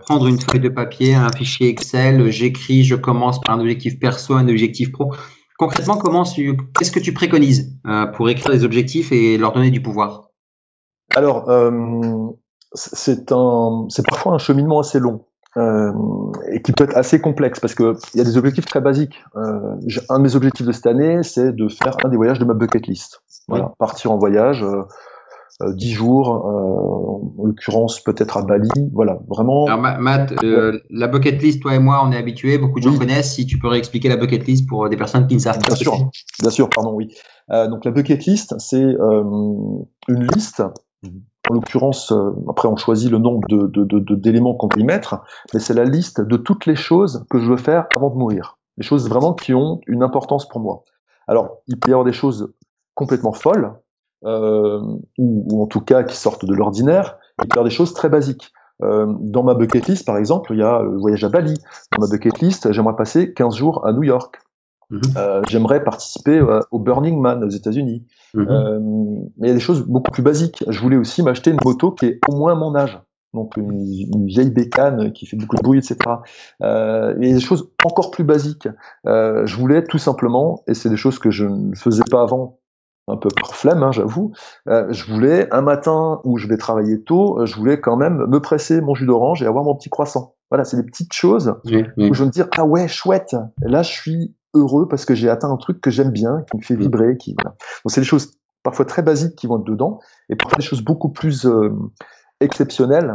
prendre 0.00 0.26
une 0.26 0.40
feuille 0.40 0.60
de 0.60 0.68
papier, 0.68 1.14
un 1.14 1.30
fichier 1.30 1.68
Excel, 1.68 2.30
j'écris, 2.30 2.84
je 2.84 2.96
commence 2.96 3.40
par 3.40 3.56
un 3.56 3.60
objectif 3.60 3.98
perso, 3.98 4.34
un 4.34 4.48
objectif 4.48 4.90
pro. 4.90 5.12
Concrètement, 5.58 5.96
comment 5.96 6.24
qu'est-ce 6.24 6.92
que 6.92 7.00
tu 7.00 7.12
préconises 7.12 7.78
pour 8.14 8.28
écrire 8.28 8.50
des 8.50 8.64
objectifs 8.64 9.10
et 9.10 9.38
leur 9.38 9.52
donner 9.52 9.70
du 9.70 9.80
pouvoir? 9.80 10.28
Alors, 11.14 11.48
c'est 12.76 13.32
un, 13.32 13.86
c'est 13.88 14.06
parfois 14.06 14.34
un 14.34 14.38
cheminement 14.38 14.78
assez 14.80 14.98
long 15.00 15.24
euh, 15.56 15.90
et 16.52 16.60
qui 16.62 16.72
peut 16.72 16.84
être 16.84 16.96
assez 16.96 17.20
complexe 17.20 17.58
parce 17.60 17.74
que 17.74 17.96
il 18.14 18.18
y 18.18 18.20
a 18.20 18.24
des 18.24 18.36
objectifs 18.36 18.66
très 18.66 18.80
basiques. 18.80 19.22
Euh, 19.36 19.74
un 20.10 20.18
de 20.18 20.22
mes 20.22 20.36
objectifs 20.36 20.66
de 20.66 20.72
cette 20.72 20.86
année, 20.86 21.22
c'est 21.22 21.52
de 21.52 21.68
faire 21.68 21.96
un 22.04 22.08
des 22.08 22.16
voyages 22.16 22.38
de 22.38 22.44
ma 22.44 22.54
bucket 22.54 22.86
list. 22.86 23.22
Voilà, 23.48 23.72
partir 23.78 24.12
en 24.12 24.18
voyage, 24.18 24.62
euh, 24.62 24.82
euh, 25.62 25.72
10 25.72 25.92
jours, 25.92 26.28
euh, 26.28 27.40
en 27.42 27.46
l'occurrence 27.46 28.00
peut-être 28.00 28.36
à 28.36 28.42
Bali. 28.42 28.68
Voilà, 28.92 29.18
vraiment. 29.28 29.66
Alors, 29.66 29.80
Ma- 29.80 29.96
Matt, 29.96 30.34
euh, 30.44 30.78
la 30.90 31.06
bucket 31.06 31.40
list, 31.40 31.62
toi 31.62 31.74
et 31.74 31.78
moi, 31.78 32.02
on 32.04 32.12
est 32.12 32.18
habitués, 32.18 32.58
beaucoup 32.58 32.78
de 32.80 32.84
gens 32.84 32.90
Oui. 32.90 32.98
connaissent. 32.98 33.32
Si 33.34 33.46
tu 33.46 33.58
peux 33.58 33.68
réexpliquer 33.68 34.08
la 34.10 34.16
bucket 34.16 34.46
list 34.46 34.68
pour 34.68 34.88
des 34.90 34.96
personnes 34.98 35.26
qui 35.26 35.34
ne 35.36 35.40
savent 35.40 35.58
pas 35.58 35.68
Bien 35.68 35.76
ce 35.76 35.84
sûr, 35.84 36.10
bien 36.40 36.50
sûr, 36.50 36.68
pardon, 36.68 36.92
oui. 36.92 37.14
Euh, 37.50 37.68
donc 37.68 37.84
la 37.86 37.92
bucket 37.92 38.24
list, 38.26 38.54
c'est 38.58 38.84
euh, 38.84 39.22
une 40.08 40.26
liste. 40.34 40.62
En 41.50 41.54
l'occurrence, 41.54 42.12
euh, 42.12 42.30
après 42.48 42.68
on 42.68 42.76
choisit 42.76 43.10
le 43.10 43.18
nombre 43.18 43.46
de, 43.48 43.66
de- 43.66 43.84
de- 43.84 44.14
d'éléments 44.14 44.54
qu'on 44.54 44.68
peut 44.68 44.80
y 44.80 44.84
mettre, 44.84 45.22
mais 45.54 45.60
c'est 45.60 45.74
la 45.74 45.84
liste 45.84 46.20
de 46.20 46.36
toutes 46.36 46.66
les 46.66 46.76
choses 46.76 47.24
que 47.30 47.38
je 47.38 47.48
veux 47.48 47.56
faire 47.56 47.86
avant 47.94 48.10
de 48.10 48.16
mourir. 48.16 48.58
Les 48.78 48.84
choses 48.84 49.08
vraiment 49.08 49.32
qui 49.34 49.54
ont 49.54 49.80
une 49.86 50.02
importance 50.02 50.48
pour 50.48 50.60
moi. 50.60 50.82
Alors, 51.28 51.58
il 51.66 51.78
peut 51.78 51.90
y 51.90 51.92
avoir 51.92 52.04
des 52.04 52.12
choses 52.12 52.52
complètement 52.94 53.32
folles, 53.32 53.74
euh, 54.24 54.80
ou, 55.18 55.46
ou 55.50 55.62
en 55.62 55.66
tout 55.66 55.80
cas 55.80 56.02
qui 56.02 56.16
sortent 56.16 56.44
de 56.44 56.54
l'ordinaire. 56.54 57.18
Il 57.42 57.48
peut 57.48 57.54
y 57.56 57.58
avoir 57.58 57.64
des 57.64 57.74
choses 57.74 57.94
très 57.94 58.08
basiques. 58.08 58.52
Euh, 58.82 59.06
dans 59.20 59.42
ma 59.42 59.54
bucket 59.54 59.86
list, 59.86 60.04
par 60.04 60.18
exemple, 60.18 60.52
il 60.52 60.58
y 60.58 60.62
a 60.62 60.82
le 60.82 60.98
voyage 60.98 61.24
à 61.24 61.28
Bali. 61.28 61.54
Dans 61.92 62.06
ma 62.06 62.10
bucket 62.10 62.38
list, 62.40 62.72
j'aimerais 62.72 62.96
passer 62.96 63.32
15 63.32 63.54
jours 63.56 63.86
à 63.86 63.92
New 63.92 64.02
York. 64.02 64.38
Mhm. 64.90 65.00
Euh, 65.16 65.42
j'aimerais 65.48 65.82
participer 65.82 66.38
euh, 66.38 66.60
au 66.70 66.78
Burning 66.78 67.20
Man 67.20 67.42
aux 67.42 67.48
États-Unis. 67.48 68.06
Mhm. 68.34 68.46
Euh, 68.48 68.80
mais 69.38 69.46
il 69.46 69.48
y 69.48 69.50
a 69.50 69.54
des 69.54 69.60
choses 69.60 69.82
beaucoup 69.82 70.10
plus 70.10 70.22
basiques. 70.22 70.64
Je 70.68 70.80
voulais 70.80 70.96
aussi 70.96 71.22
m'acheter 71.22 71.50
une 71.50 71.60
moto 71.64 71.90
qui 71.90 72.06
est 72.06 72.20
au 72.28 72.36
moins 72.36 72.54
mon 72.54 72.74
âge. 72.74 73.00
Donc 73.34 73.56
une, 73.56 73.72
une 73.72 74.26
vieille 74.26 74.50
bécane 74.50 75.12
qui 75.12 75.26
fait 75.26 75.36
beaucoup 75.36 75.56
de 75.56 75.62
bruit, 75.62 75.78
etc. 75.78 75.98
Euh, 76.62 77.14
et 77.20 77.34
des 77.34 77.40
choses 77.40 77.70
encore 77.84 78.10
plus 78.10 78.24
basiques. 78.24 78.68
Je 79.04 79.56
voulais 79.56 79.84
tout 79.84 79.98
simplement, 79.98 80.62
et 80.66 80.74
c'est 80.74 80.88
des 80.88 80.96
choses 80.96 81.18
que 81.18 81.30
je 81.30 81.44
ne 81.44 81.74
faisais 81.74 82.04
pas 82.10 82.22
avant, 82.22 82.60
un 83.08 83.16
peu 83.16 83.28
par 83.28 83.54
flemme, 83.54 83.82
hein, 83.82 83.92
j'avoue. 83.92 84.32
je 84.66 85.12
voulais 85.12 85.52
un 85.52 85.60
matin 85.60 86.20
où 86.24 86.38
je 86.38 86.48
vais 86.48 86.56
travailler 86.56 87.02
tôt, 87.02 87.44
je 87.44 87.54
voulais 87.56 87.78
quand 87.78 87.96
même 87.96 88.24
me 88.26 88.40
presser 88.40 88.80
mon 88.80 88.94
jus 88.94 89.06
d'orange 89.06 89.42
et 89.42 89.46
avoir 89.46 89.64
mon 89.64 89.74
petit 89.74 89.90
croissant. 89.90 90.36
Voilà, 90.50 90.64
c'est 90.64 90.78
des 90.78 90.84
petites 90.84 91.12
choses 91.12 91.56
où 91.66 92.14
je 92.14 92.18
vais 92.18 92.26
me 92.26 92.30
dire 92.30 92.48
ah 92.56 92.64
ouais 92.64 92.88
chouette 92.88 93.36
là 93.60 93.82
je 93.82 93.90
suis 93.90 94.34
heureux 94.56 94.88
parce 94.88 95.04
que 95.04 95.14
j'ai 95.14 95.28
atteint 95.28 95.50
un 95.50 95.56
truc 95.56 95.80
que 95.80 95.90
j'aime 95.90 96.10
bien 96.10 96.44
qui 96.50 96.56
me 96.56 96.62
fait 96.62 96.76
vibrer 96.76 97.16
qui 97.16 97.34
voilà 97.38 97.50
donc 97.50 97.92
c'est 97.92 98.00
des 98.00 98.06
choses 98.06 98.32
parfois 98.62 98.84
très 98.84 99.02
basiques 99.02 99.36
qui 99.36 99.46
vont 99.46 99.58
être 99.58 99.64
dedans 99.64 100.00
et 100.28 100.36
parfois 100.36 100.58
des 100.58 100.64
choses 100.64 100.82
beaucoup 100.82 101.10
plus 101.10 101.46
euh, 101.46 101.70
exceptionnelles 102.40 103.14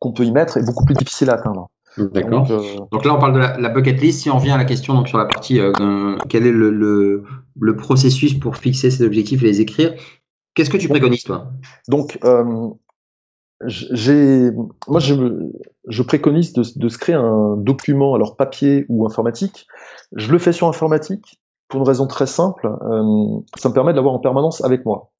qu'on 0.00 0.12
peut 0.12 0.24
y 0.24 0.32
mettre 0.32 0.56
et 0.58 0.62
beaucoup 0.62 0.84
plus 0.84 0.94
difficiles 0.94 1.30
à 1.30 1.34
atteindre 1.34 1.70
D'accord. 1.96 2.46
donc, 2.46 2.50
euh, 2.50 2.62
Donc 2.90 3.04
là, 3.04 3.14
on 3.14 3.18
parle 3.18 3.34
de 3.34 3.38
la, 3.38 3.58
la 3.58 3.68
bucket 3.68 4.00
list. 4.00 4.22
Si 4.22 4.30
on 4.30 4.38
revient 4.38 4.52
à 4.52 4.56
la 4.56 4.64
question 4.64 4.94
donc 4.94 5.08
sur 5.08 5.18
la 5.18 5.26
partie, 5.26 5.60
euh, 5.60 6.16
quel 6.28 6.46
est 6.46 6.52
le, 6.52 6.70
le, 6.70 7.24
le 7.60 7.76
processus 7.76 8.32
pour 8.38 8.56
fixer 8.56 8.90
ces 8.90 9.04
objectifs 9.04 9.42
et 9.42 9.46
les 9.46 9.60
écrire 9.60 9.94
Qu'est-ce 10.54 10.70
que 10.70 10.76
tu 10.76 10.88
préconises, 10.88 11.24
toi? 11.24 11.50
Donc 11.88 12.18
euh, 12.24 12.68
moi 14.88 15.00
je, 15.00 16.02
préconise 16.02 16.52
de, 16.52 16.88
se 16.88 16.98
créer 16.98 17.14
un 17.14 17.56
document 17.56 18.14
alors 18.14 18.36
papier 18.36 18.86
ou 18.88 19.06
informatique 19.06 19.66
je 20.14 20.30
le 20.32 20.38
fais 20.38 20.52
sur 20.52 20.68
informatique 20.68 21.40
pour 21.68 21.80
une 21.80 21.86
raison 21.86 22.06
très 22.06 22.26
simple 22.26 22.66
euh, 22.66 23.40
ça 23.56 23.68
me 23.68 23.74
permet 23.74 23.92
de 23.92 23.96
l'avoir 23.96 24.14
en 24.14 24.18
permanence 24.18 24.64
avec 24.64 24.84
moi 24.84 25.10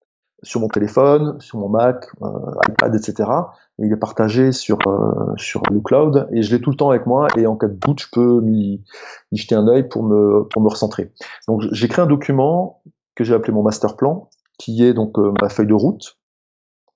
sur 0.45 0.61
mon 0.61 0.67
téléphone, 0.67 1.41
sur 1.41 1.59
mon 1.59 1.69
Mac, 1.69 2.05
euh, 2.21 2.29
iPad, 2.69 2.93
etc. 2.97 3.31
Et 3.79 3.87
il 3.87 3.93
est 3.93 3.97
partagé 3.97 4.51
sur 4.51 4.77
euh, 4.89 5.33
sur 5.37 5.63
le 5.71 5.81
cloud 5.81 6.29
et 6.33 6.43
je 6.43 6.53
l'ai 6.53 6.61
tout 6.61 6.71
le 6.71 6.77
temps 6.77 6.91
avec 6.91 7.07
moi 7.07 7.29
et 7.37 7.47
en 7.47 7.57
cas 7.57 7.69
de 7.69 7.75
doute, 7.75 8.01
je 8.01 8.09
peux 8.13 8.41
m'y 8.41 8.83
jeter 9.31 9.55
un 9.55 9.69
œil 9.69 9.89
pour 9.89 10.03
me 10.03 10.43
pour 10.49 10.61
me 10.63 10.69
recentrer. 10.69 11.13
Donc 11.47 11.63
j'ai 11.71 11.87
créé 11.87 12.03
un 12.03 12.09
document 12.09 12.83
que 13.15 13.23
j'ai 13.23 13.35
appelé 13.35 13.53
mon 13.53 13.63
master 13.63 13.97
plan, 13.97 14.31
qui 14.59 14.85
est 14.85 14.95
donc 14.95 15.17
ma 15.41 15.49
feuille 15.49 15.69
de 15.69 15.75
route, 15.75 16.19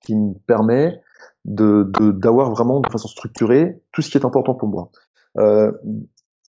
qui 0.01 0.15
me 0.15 0.33
permet 0.45 1.01
de 1.47 1.89
d'avoir 2.11 2.51
vraiment 2.51 2.79
de 2.81 2.89
façon 2.89 3.07
structurée 3.07 3.81
tout 3.91 4.01
ce 4.01 4.09
qui 4.09 4.17
est 4.17 4.25
important 4.25 4.53
pour 4.53 4.67
moi. 4.67 4.89
Euh, 5.37 5.71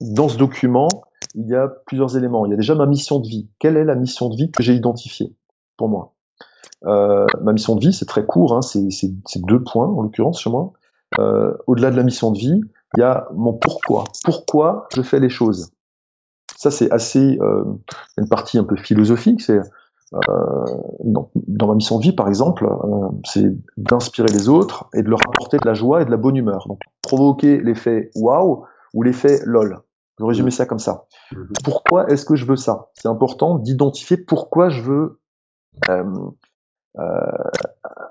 dans 0.00 0.28
ce 0.28 0.36
document, 0.36 0.88
il 1.34 1.48
y 1.48 1.54
a 1.54 1.68
plusieurs 1.86 2.16
éléments. 2.16 2.46
Il 2.46 2.50
y 2.50 2.54
a 2.54 2.56
déjà 2.56 2.74
ma 2.74 2.86
mission 2.86 3.18
de 3.18 3.26
vie. 3.26 3.48
Quelle 3.58 3.76
est 3.76 3.84
la 3.84 3.94
mission 3.94 4.28
de 4.28 4.36
vie 4.36 4.50
que 4.50 4.62
j'ai 4.62 4.74
identifiée 4.74 5.34
pour 5.76 5.88
moi? 5.88 6.14
Euh, 6.86 7.26
Ma 7.42 7.52
mission 7.52 7.74
de 7.74 7.80
vie, 7.80 7.92
c'est 7.92 8.06
très 8.06 8.24
court, 8.24 8.54
hein, 8.54 8.62
c'est 8.62 8.80
deux 9.36 9.62
points 9.62 9.88
en 9.88 10.02
l'occurrence 10.02 10.40
chez 10.40 10.50
moi. 10.50 10.72
Euh, 11.18 11.52
Au-delà 11.66 11.90
de 11.90 11.96
la 11.96 12.04
mission 12.04 12.30
de 12.30 12.38
vie, 12.38 12.60
il 12.96 13.00
y 13.00 13.02
a 13.02 13.28
mon 13.34 13.52
pourquoi. 13.52 14.04
Pourquoi 14.24 14.86
je 14.94 15.02
fais 15.02 15.20
les 15.20 15.28
choses? 15.28 15.72
Ça, 16.56 16.70
c'est 16.70 16.90
assez 16.90 17.38
euh, 17.40 17.64
une 18.16 18.28
partie 18.28 18.58
un 18.58 18.64
peu 18.64 18.76
philosophique. 18.76 19.40
C'est 19.40 19.60
dans, 20.12 21.30
dans, 21.34 21.66
ma 21.66 21.74
mission 21.74 21.98
de 21.98 22.02
vie, 22.02 22.12
par 22.12 22.28
exemple, 22.28 22.64
euh, 22.66 23.08
c'est 23.24 23.44
d'inspirer 23.76 24.28
les 24.28 24.48
autres 24.48 24.88
et 24.94 25.02
de 25.02 25.08
leur 25.08 25.20
apporter 25.26 25.58
de 25.58 25.66
la 25.66 25.74
joie 25.74 26.02
et 26.02 26.04
de 26.04 26.10
la 26.10 26.16
bonne 26.16 26.36
humeur. 26.36 26.66
Donc, 26.68 26.80
provoquer 27.02 27.60
l'effet 27.60 28.10
waouh 28.14 28.64
ou 28.94 29.02
l'effet 29.02 29.40
lol. 29.44 29.80
Je 30.18 30.24
vais 30.24 30.28
résumer 30.28 30.50
ça 30.50 30.66
comme 30.66 30.78
ça. 30.78 31.06
Mhm. 31.32 31.48
Pourquoi 31.62 32.08
est-ce 32.08 32.24
que 32.24 32.36
je 32.36 32.46
veux 32.46 32.56
ça? 32.56 32.90
C'est 32.94 33.08
important 33.08 33.58
d'identifier 33.58 34.16
pourquoi 34.16 34.68
je 34.70 34.82
veux 34.82 35.20
euh, 35.88 36.04
euh, 36.98 37.04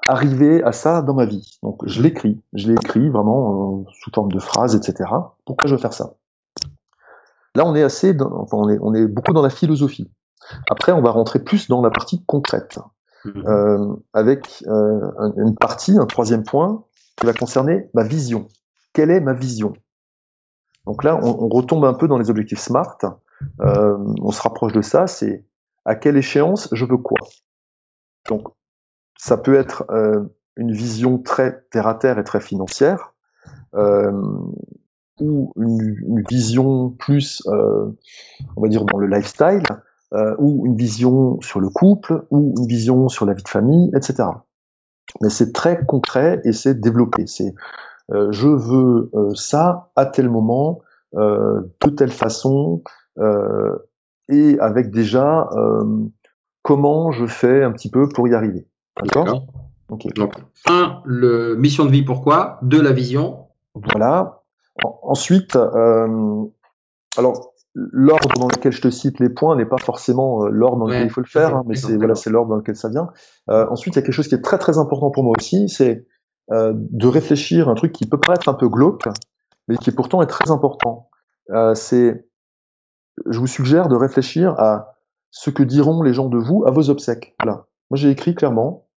arriver 0.08 0.64
à 0.64 0.72
ça 0.72 1.02
dans 1.02 1.14
ma 1.14 1.26
vie. 1.26 1.58
Donc 1.64 1.82
je 1.86 2.02
l'écris, 2.02 2.40
je 2.54 2.72
l'écris 2.72 3.10
vraiment 3.10 3.82
euh, 3.82 3.92
sous 4.00 4.12
forme 4.14 4.32
de 4.32 4.40
phrases, 4.40 4.76
etc. 4.76 5.10
Pourquoi 5.46 5.68
je 5.68 5.76
veux 5.76 5.82
faire 5.82 5.94
ça? 5.94 6.14
Là, 7.56 7.66
on 7.66 7.76
est 7.76 7.84
assez, 7.84 8.14
dans, 8.14 8.32
enfin, 8.32 8.58
on 8.58 8.70
est, 8.70 8.78
on 8.82 8.94
est 8.94 9.08
beaucoup 9.08 9.34
dans 9.34 9.42
la 9.42 9.50
philosophie. 9.50 10.10
Après, 10.70 10.92
on 10.92 11.02
va 11.02 11.12
rentrer 11.12 11.40
plus 11.40 11.68
dans 11.68 11.82
la 11.82 11.90
partie 11.90 12.24
concrète, 12.26 12.80
mhm. 13.26 13.44
euh, 13.48 13.96
avec 14.14 14.64
euh, 14.68 15.32
une 15.38 15.56
partie, 15.56 15.98
un 15.98 16.06
troisième 16.06 16.44
point, 16.44 16.84
qui 17.16 17.26
va 17.26 17.34
concerner 17.34 17.90
ma 17.94 18.04
vision. 18.04 18.48
Quelle 18.94 19.12
est 19.12 19.20
ma 19.20 19.34
vision? 19.34 19.74
Donc 20.86 21.04
là, 21.04 21.20
on, 21.22 21.50
retombe 21.50 21.84
un 21.86 21.94
peu 21.94 22.08
dans 22.08 22.18
les 22.18 22.30
objectifs 22.30 22.60
SMART. 22.60 22.98
Euh, 23.60 23.98
on 24.22 24.32
se 24.32 24.42
rapproche 24.42 24.72
de 24.72 24.82
ça. 24.82 25.06
C'est 25.08 25.46
à 25.84 25.96
quelle 25.96 26.16
échéance 26.18 26.70
je 26.72 26.86
veux 26.86 26.98
quoi? 26.98 27.20
Donc 28.30 28.48
ça 29.18 29.38
peut 29.38 29.56
être 29.56 29.86
une 30.56 30.72
vision 30.72 31.18
très 31.18 31.62
terre 31.72 31.88
à 31.88 31.96
terre 31.96 32.20
et 32.20 32.24
très 32.24 32.40
financière, 32.40 33.14
ou 33.74 35.54
une, 35.58 36.24
vision 36.30 36.92
plus, 36.92 37.44
on 37.48 38.62
va 38.62 38.70
dire 38.70 38.86
dans 38.86 38.98
le 38.98 39.08
lifestyle, 39.08 39.64
ou 40.12 40.66
une 40.66 40.76
vision 40.76 41.40
sur 41.42 41.60
le 41.60 41.70
couple, 41.70 42.26
ou 42.32 42.54
une 42.58 42.68
vision 42.68 43.10
sur 43.10 43.26
la 43.26 43.34
vie 43.34 43.44
de 43.44 43.50
famille, 43.50 43.92
etc. 43.96 44.30
Mais 45.22 45.30
c'est 45.30 45.52
très 45.52 45.86
concret 45.86 46.42
et 46.46 46.54
c'est 46.54 46.80
développé. 46.80 47.28
C'est 47.28 47.54
euh, 48.12 48.32
je 48.32 48.48
veux 48.48 49.10
euh, 49.14 49.34
ça 49.36 49.92
à 49.96 50.06
tel 50.06 50.30
moment, 50.30 50.80
euh, 51.16 51.62
de 51.84 51.90
telle 51.90 52.12
façon, 52.12 52.84
et 54.30 54.60
avec 54.60 54.92
déjà 54.92 55.50
comment 56.62 57.12
je 57.12 57.26
fais 57.26 57.64
un 57.64 57.72
petit 57.72 57.90
peu 57.90 58.08
pour 58.10 58.28
y 58.28 58.36
arriver. 58.36 58.68
D'accord? 59.02 59.48
Donc, 59.90 60.06
un, 60.68 61.02
le 61.06 61.56
mission 61.56 61.86
de 61.86 61.92
vie, 61.92 62.04
pourquoi? 62.04 62.60
Deux, 62.62 62.82
la 62.82 62.92
vision. 62.92 63.48
Voilà. 63.74 64.44
ensuite, 64.84 65.56
euh, 65.56 66.44
alors 67.18 67.47
l'ordre 67.92 68.34
dans 68.40 68.48
lequel 68.48 68.72
je 68.72 68.82
te 68.82 68.90
cite 68.90 69.20
les 69.20 69.30
points 69.30 69.56
n'est 69.56 69.66
pas 69.66 69.78
forcément 69.78 70.48
l'ordre 70.48 70.80
dans 70.80 70.88
lequel 70.88 71.06
il 71.06 71.10
faut 71.10 71.22
le 71.22 71.28
faire, 71.28 71.56
hein, 71.56 71.64
mais 71.68 71.76
c'est 71.76 71.96
voilà, 71.96 72.16
c'est 72.16 72.30
l'ordre 72.30 72.50
dans 72.50 72.56
lequel 72.56 72.76
ça 72.76 72.90
vient. 72.90 73.10
Euh, 73.50 73.68
ensuite, 73.70 73.96
il 73.96 74.00
y 74.00 74.02
a 74.02 74.02
quelque 74.02 74.14
chose 74.14 74.28
qui 74.28 74.36
est 74.36 74.42
très 74.42 74.58
très 74.58 74.80
important 74.80 75.12
pour 75.12 75.24
moi 75.24 75.36
aussi, 75.38 75.70
c'est 75.70 76.06
euh, 76.52 76.74
de 76.76 77.08
réfléchir 77.08 77.70
à 77.70 77.72
un 77.72 77.76
truc 77.76 77.92
qui 77.92 78.08
peut 78.08 78.20
paraître 78.20 78.50
un 78.50 78.56
peu 78.56 78.68
glauque, 78.68 79.04
mais 79.68 79.78
qui 79.78 79.92
pourtant 79.92 80.22
est 80.22 80.28
très 80.28 80.50
important. 80.50 81.10
Euh, 81.52 81.76
c'est, 81.76 82.28
je 83.30 83.40
vous 83.40 83.48
suggère 83.48 83.90
de 83.90 83.96
réfléchir 83.96 84.56
à 84.58 84.96
ce 85.30 85.50
que 85.50 85.64
diront 85.64 86.02
les 86.02 86.14
gens 86.14 86.30
de 86.30 86.38
vous 86.38 86.64
à 86.66 86.72
vos 86.72 86.90
obsèques. 86.90 87.36
Voilà. 87.40 87.68
Moi, 87.92 87.98
j'ai 87.98 88.10
écrit 88.10 88.34
clairement 88.34 88.88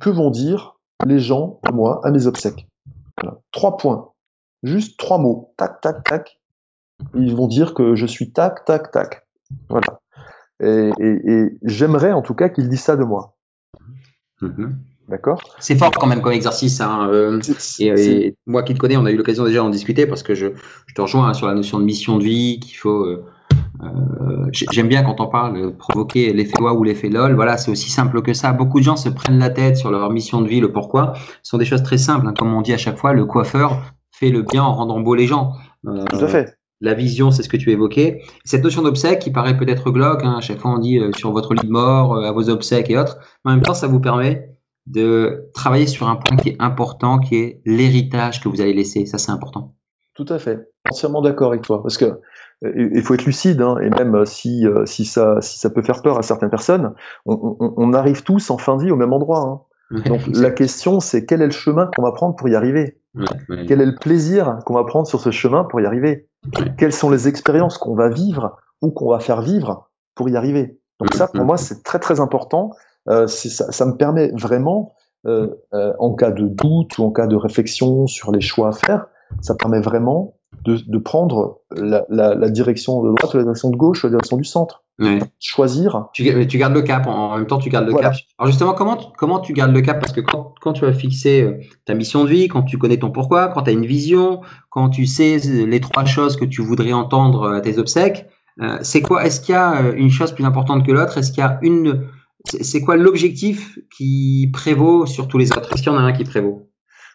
que 0.00 0.10
vont 0.10 0.30
dire 0.30 0.78
les 1.04 1.18
gens 1.18 1.60
de 1.64 1.72
moi 1.72 2.00
à 2.04 2.10
mes 2.10 2.26
obsèques. 2.26 2.68
Voilà. 3.20 3.40
Trois 3.52 3.76
points, 3.76 4.12
juste 4.62 4.98
trois 4.98 5.18
mots. 5.18 5.54
Tac, 5.56 5.80
tac, 5.80 6.04
tac. 6.04 6.37
Ils 7.14 7.34
vont 7.34 7.48
dire 7.48 7.74
que 7.74 7.94
je 7.94 8.06
suis 8.06 8.32
tac, 8.32 8.64
tac, 8.64 8.90
tac. 8.90 9.26
Voilà. 9.68 10.00
Et, 10.60 10.90
et, 10.98 11.30
et 11.30 11.58
j'aimerais 11.62 12.12
en 12.12 12.22
tout 12.22 12.34
cas 12.34 12.48
qu'ils 12.48 12.68
disent 12.68 12.82
ça 12.82 12.96
de 12.96 13.04
moi. 13.04 13.36
Mm-hmm. 14.42 14.72
D'accord? 15.08 15.40
C'est 15.58 15.76
fort 15.76 15.90
quand 15.92 16.06
même 16.06 16.20
comme 16.20 16.32
exercice. 16.32 16.80
Hein, 16.80 17.08
euh, 17.10 17.40
et, 17.78 18.36
moi 18.46 18.62
qui 18.62 18.74
te 18.74 18.78
connais, 18.78 18.96
on 18.96 19.06
a 19.06 19.10
eu 19.10 19.16
l'occasion 19.16 19.44
déjà 19.44 19.60
d'en 19.60 19.70
discuter 19.70 20.06
parce 20.06 20.22
que 20.22 20.34
je, 20.34 20.48
je 20.86 20.94
te 20.94 21.00
rejoins 21.00 21.32
sur 21.32 21.46
la 21.46 21.54
notion 21.54 21.78
de 21.78 21.84
mission 21.84 22.18
de 22.18 22.24
vie 22.24 22.60
qu'il 22.60 22.76
faut. 22.76 23.04
Euh, 23.04 23.24
euh 23.82 24.50
J'aime 24.52 24.88
bien 24.88 25.02
quand 25.02 25.20
on 25.20 25.28
parle 25.28 25.60
de 25.60 25.68
provoquer 25.68 26.32
l'effet 26.32 26.58
loi 26.58 26.74
ou 26.74 26.84
l'effet 26.84 27.08
lol. 27.08 27.34
Voilà, 27.34 27.56
c'est 27.56 27.70
aussi 27.70 27.90
simple 27.90 28.22
que 28.22 28.34
ça. 28.34 28.52
Beaucoup 28.52 28.80
de 28.80 28.84
gens 28.84 28.96
se 28.96 29.08
prennent 29.08 29.38
la 29.38 29.50
tête 29.50 29.76
sur 29.76 29.90
leur 29.90 30.10
mission 30.10 30.40
de 30.42 30.48
vie, 30.48 30.60
le 30.60 30.72
pourquoi. 30.72 31.14
Ce 31.42 31.50
sont 31.50 31.58
des 31.58 31.64
choses 31.64 31.82
très 31.82 31.98
simples. 31.98 32.26
Hein. 32.26 32.34
Comme 32.38 32.52
on 32.54 32.60
dit 32.60 32.72
à 32.72 32.78
chaque 32.78 32.96
fois, 32.96 33.12
le 33.12 33.24
coiffeur 33.24 33.82
fait 34.10 34.30
le 34.30 34.42
bien 34.42 34.62
en 34.62 34.74
rendant 34.74 35.00
beau 35.00 35.14
les 35.14 35.26
gens. 35.26 35.52
Euh, 35.86 36.04
Tout 36.06 36.24
à 36.24 36.28
fait. 36.28 36.57
La 36.80 36.94
vision, 36.94 37.30
c'est 37.30 37.42
ce 37.42 37.48
que 37.48 37.56
tu 37.56 37.70
évoquais. 37.72 38.22
Cette 38.44 38.62
notion 38.62 38.82
d'obsèque 38.82 39.18
qui 39.18 39.32
paraît 39.32 39.56
peut-être 39.56 39.90
glauque, 39.90 40.22
hein, 40.22 40.36
à 40.38 40.40
chaque 40.40 40.58
fois 40.58 40.72
on 40.72 40.78
dit 40.78 41.00
sur 41.16 41.32
votre 41.32 41.54
lit 41.54 41.66
de 41.66 41.72
mort, 41.72 42.16
à 42.24 42.30
vos 42.32 42.48
obsèques 42.50 42.90
et 42.90 42.96
autres, 42.96 43.18
mais 43.44 43.50
en 43.50 43.54
même 43.54 43.64
temps 43.64 43.74
ça 43.74 43.88
vous 43.88 44.00
permet 44.00 44.48
de 44.88 45.50
travailler 45.54 45.86
sur 45.86 46.08
un 46.08 46.16
point 46.16 46.36
qui 46.36 46.50
est 46.50 46.56
important, 46.58 47.18
qui 47.18 47.36
est 47.36 47.60
l'héritage 47.64 48.40
que 48.40 48.48
vous 48.48 48.60
allez 48.60 48.72
laisser. 48.72 49.06
Ça, 49.06 49.18
c'est 49.18 49.30
important. 49.30 49.74
Tout 50.14 50.26
à 50.28 50.38
fait. 50.38 50.68
Entièrement 50.90 51.22
d'accord 51.22 51.50
avec 51.50 51.62
toi. 51.62 51.82
Parce 51.82 51.98
que 51.98 52.20
euh, 52.64 52.90
il 52.94 53.02
faut 53.02 53.14
être 53.14 53.24
lucide, 53.24 53.60
hein, 53.60 53.76
et 53.80 53.90
même 53.90 54.14
euh, 54.14 54.24
si, 54.24 54.66
euh, 54.66 54.84
si, 54.86 55.04
ça, 55.04 55.40
si 55.40 55.58
ça 55.58 55.70
peut 55.70 55.82
faire 55.82 56.02
peur 56.02 56.18
à 56.18 56.22
certaines 56.22 56.50
personnes, 56.50 56.94
on, 57.26 57.92
arrive 57.92 58.24
tous 58.24 58.50
en 58.50 58.58
fin 58.58 58.76
de 58.76 58.84
vie 58.84 58.90
au 58.90 58.96
même 58.96 59.12
endroit. 59.12 59.64
Hein. 59.92 60.00
Donc 60.06 60.22
la 60.34 60.50
question, 60.50 61.00
c'est 61.00 61.24
quel 61.24 61.40
est 61.40 61.46
le 61.46 61.52
chemin 61.52 61.88
qu'on 61.94 62.02
va 62.02 62.12
prendre 62.12 62.34
pour 62.34 62.48
y 62.48 62.54
arriver? 62.54 63.00
Quel 63.66 63.80
est 63.80 63.86
le 63.86 63.94
plaisir 63.94 64.58
qu'on 64.66 64.74
va 64.74 64.84
prendre 64.84 65.06
sur 65.06 65.20
ce 65.20 65.30
chemin 65.30 65.64
pour 65.64 65.80
y 65.80 65.86
arriver? 65.86 66.27
Quelles 66.76 66.92
sont 66.92 67.10
les 67.10 67.28
expériences 67.28 67.78
qu'on 67.78 67.94
va 67.94 68.08
vivre 68.08 68.56
ou 68.80 68.90
qu'on 68.90 69.10
va 69.10 69.20
faire 69.20 69.42
vivre 69.42 69.90
pour 70.14 70.28
y 70.28 70.36
arriver? 70.36 70.80
Donc 71.00 71.14
ça, 71.14 71.28
pour 71.28 71.44
moi, 71.44 71.56
c'est 71.56 71.82
très 71.82 71.98
très 71.98 72.20
important. 72.20 72.72
Euh, 73.08 73.26
ça, 73.26 73.70
ça, 73.70 73.86
me 73.86 73.96
permet 73.96 74.30
vraiment, 74.32 74.94
euh, 75.26 75.48
euh, 75.74 75.92
en 75.98 76.14
cas 76.14 76.30
de 76.30 76.46
doute 76.46 76.98
ou 76.98 77.04
en 77.04 77.10
cas 77.10 77.26
de 77.26 77.36
réflexion 77.36 78.06
sur 78.06 78.32
les 78.32 78.40
choix 78.40 78.68
à 78.68 78.72
faire, 78.72 79.06
ça 79.40 79.54
permet 79.54 79.80
vraiment 79.80 80.34
de, 80.64 80.76
de 80.76 80.98
prendre 80.98 81.60
la, 81.70 82.04
la, 82.08 82.34
la, 82.34 82.50
direction 82.50 83.02
de 83.02 83.14
droite 83.14 83.34
ou 83.34 83.36
la 83.36 83.42
direction 83.44 83.70
de 83.70 83.76
gauche 83.76 84.02
ou 84.02 84.06
la 84.08 84.12
direction 84.12 84.36
du 84.36 84.44
centre. 84.44 84.84
Ouais. 84.98 85.20
Choisir. 85.38 86.08
Tu, 86.12 86.48
tu, 86.48 86.58
gardes 86.58 86.74
le 86.74 86.82
cap, 86.82 87.06
en 87.06 87.36
même 87.36 87.46
temps 87.46 87.58
tu 87.58 87.70
gardes 87.70 87.86
le 87.86 87.94
cap. 87.94 88.14
Alors 88.36 88.48
justement, 88.48 88.74
comment, 88.74 88.96
comment 89.16 89.38
tu 89.38 89.52
gardes 89.52 89.72
le 89.72 89.80
cap? 89.80 90.00
Parce 90.00 90.12
que 90.12 90.20
quand, 90.20 90.54
quand 90.60 90.72
tu 90.72 90.84
as 90.84 90.92
fixé 90.92 91.70
ta 91.84 91.94
mission 91.94 92.24
de 92.24 92.30
vie, 92.30 92.48
quand 92.48 92.62
tu 92.62 92.78
connais 92.78 92.96
ton 92.96 93.10
pourquoi, 93.10 93.48
quand 93.48 93.62
tu 93.62 93.70
as 93.70 93.74
une 93.74 93.86
vision, 93.86 94.40
quand 94.70 94.88
tu 94.88 95.06
sais 95.06 95.38
les 95.38 95.80
trois 95.80 96.04
choses 96.04 96.36
que 96.36 96.44
tu 96.44 96.62
voudrais 96.62 96.92
entendre 96.92 97.54
à 97.54 97.60
tes 97.60 97.78
obsèques, 97.78 98.26
euh, 98.60 98.78
c'est 98.82 99.02
quoi 99.02 99.24
Est-ce 99.24 99.40
qu'il 99.40 99.54
y 99.54 99.58
a 99.58 99.92
une 99.96 100.10
chose 100.10 100.32
plus 100.32 100.44
importante 100.44 100.84
que 100.84 100.90
l'autre? 100.90 101.18
Est-ce 101.18 101.30
qu'il 101.30 101.44
y 101.44 101.46
a 101.46 101.58
une 101.62 102.08
c'est 102.44 102.80
quoi 102.80 102.96
l'objectif 102.96 103.78
qui 103.96 104.50
prévaut 104.52 105.06
sur 105.06 105.28
tous 105.28 105.38
les 105.38 105.52
autres? 105.52 105.72
Est-ce 105.72 105.82
qu'il 105.82 105.92
y 105.92 105.94
en 105.94 105.98
a 105.98 106.02
un 106.02 106.12
qui 106.12 106.24
prévaut? 106.24 106.70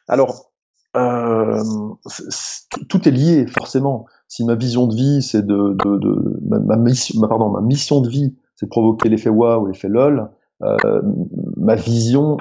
Alors, 0.07 0.51
euh, 0.95 1.63
tout 2.89 3.07
est 3.07 3.11
lié 3.11 3.47
forcément. 3.47 4.05
Si 4.33 4.43
ma 4.43 4.55
vision 4.55 4.87
de 4.87 4.95
vie, 4.95 5.21
c'est 5.21 5.45
de, 5.45 5.77
de, 5.85 5.97
de 5.99 6.39
ma, 6.41 6.75
mission, 6.75 7.21
pardon, 7.21 7.49
ma 7.49 7.61
mission 7.61 8.01
de 8.01 8.09
vie, 8.09 8.35
c'est 8.55 8.65
de 8.65 8.69
provoquer 8.71 9.07
l'effet 9.07 9.29
waouh 9.29 9.61
ou 9.61 9.67
l'effet 9.67 9.89
lol. 9.89 10.27
Euh, 10.63 11.01
ma 11.55 11.75
vision, 11.75 12.37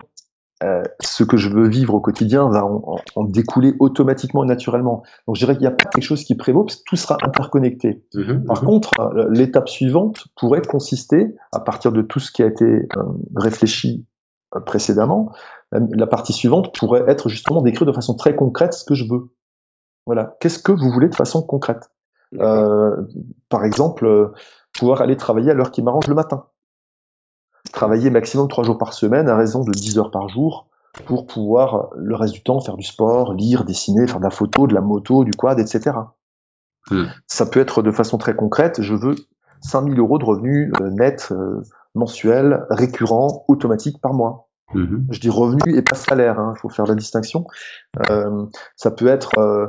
euh, 0.65 0.83
ce 1.01 1.23
que 1.23 1.37
je 1.37 1.51
veux 1.51 1.69
vivre 1.69 1.93
au 1.93 2.01
quotidien 2.01 2.49
va 2.49 2.65
en, 2.65 3.25
découler 3.25 3.75
automatiquement 3.79 4.43
et 4.43 4.47
naturellement. 4.47 5.03
Donc 5.27 5.37
je 5.37 5.41
dirais 5.41 5.53
qu'il 5.53 5.67
n'y 5.67 5.67
a 5.67 5.73
pas 5.73 5.85
quelque 5.85 6.03
chose 6.03 6.25
qui 6.25 6.35
prévaut 6.35 6.65
parce 6.65 6.77
que 6.77 6.83
tout 6.87 6.97
sera 6.97 7.19
interconnecté. 7.23 8.07
Mhm, 8.15 8.47
Par 8.47 8.63
contre, 8.63 8.99
euh, 8.99 9.29
l'étape 9.29 9.69
suivante 9.69 10.29
pourrait 10.35 10.63
consister, 10.63 11.35
à 11.53 11.61
partir 11.61 11.93
de 11.93 12.01
tout 12.01 12.21
ce 12.21 12.33
qui 12.33 12.43
a 12.43 12.47
été 12.47 12.65
euh, 12.65 13.03
réfléchi 13.37 14.07
précédemment, 14.65 15.31
la 15.73 16.07
partie 16.07 16.33
suivante 16.33 16.75
pourrait 16.75 17.05
être 17.07 17.29
justement 17.29 17.61
d'écrire 17.61 17.87
de 17.87 17.93
façon 17.93 18.15
très 18.15 18.35
concrète 18.35 18.73
ce 18.73 18.85
que 18.85 18.95
je 18.95 19.05
veux. 19.05 19.29
Voilà. 20.07 20.37
Qu'est-ce 20.41 20.59
que 20.59 20.73
vous 20.73 20.91
voulez 20.91 21.09
de 21.09 21.15
façon 21.15 21.43
concrète? 21.43 21.91
Par 22.39 23.65
exemple, 23.65 24.33
pouvoir 24.73 25.03
aller 25.03 25.17
travailler 25.17 25.51
à 25.51 25.55
l'heure 25.55 25.71
qui 25.71 25.83
m'arrange 25.83 26.07
le 26.07 26.15
matin 26.15 26.47
travailler 27.71 28.11
maximum 28.11 28.49
trois 28.49 28.65
jours 28.65 28.79
par 28.79 28.93
semaine 28.93 29.29
à 29.29 29.37
raison 29.37 29.65
de 29.65 29.71
10 29.71 29.99
heures 29.99 30.11
par 30.11 30.29
jour 30.29 30.69
pour 31.07 31.27
pouvoir 31.27 31.89
le 31.97 32.15
reste 32.15 32.35
du 32.35 32.43
temps 32.43 32.61
faire 32.61 32.77
du 32.77 32.85
sport, 32.85 33.33
lire, 33.35 33.65
dessiner, 33.65 34.07
faire 34.07 34.19
de 34.19 34.25
la 34.25 34.31
photo, 34.31 34.67
de 34.67 34.75
la 34.75 34.81
moto, 34.81 35.25
du 35.25 35.33
quad, 35.33 35.59
etc. 35.59 35.97
Hmm. 36.91 37.05
Ça 37.27 37.47
peut 37.47 37.61
être 37.61 37.83
de 37.83 37.91
façon 37.91 38.19
très 38.19 38.35
concrète, 38.35 38.83
je 38.83 38.95
veux 38.95 39.15
5000 39.63 39.99
euros 39.99 40.19
de 40.19 40.25
revenus 40.25 40.73
euh, 40.81 40.91
nets 40.91 41.29
euh, 41.31 41.63
mensuels, 41.95 42.67
récurrents, 42.69 43.45
automatiques 43.49 44.01
par 44.01 44.13
mois. 44.13 44.49
Mhm. 44.75 45.07
Je 45.11 45.21
dis 45.21 45.29
revenus 45.29 45.77
et 45.77 45.83
pas 45.83 45.95
salaire, 45.95 46.53
il 46.57 46.59
faut 46.59 46.71
faire 46.71 46.87
la 46.87 46.95
distinction. 46.95 47.47
Euh, 48.11 48.47
ça 48.75 48.91
peut 48.91 49.07
être 49.07 49.39
euh, 49.39 49.67
euh, 49.67 49.69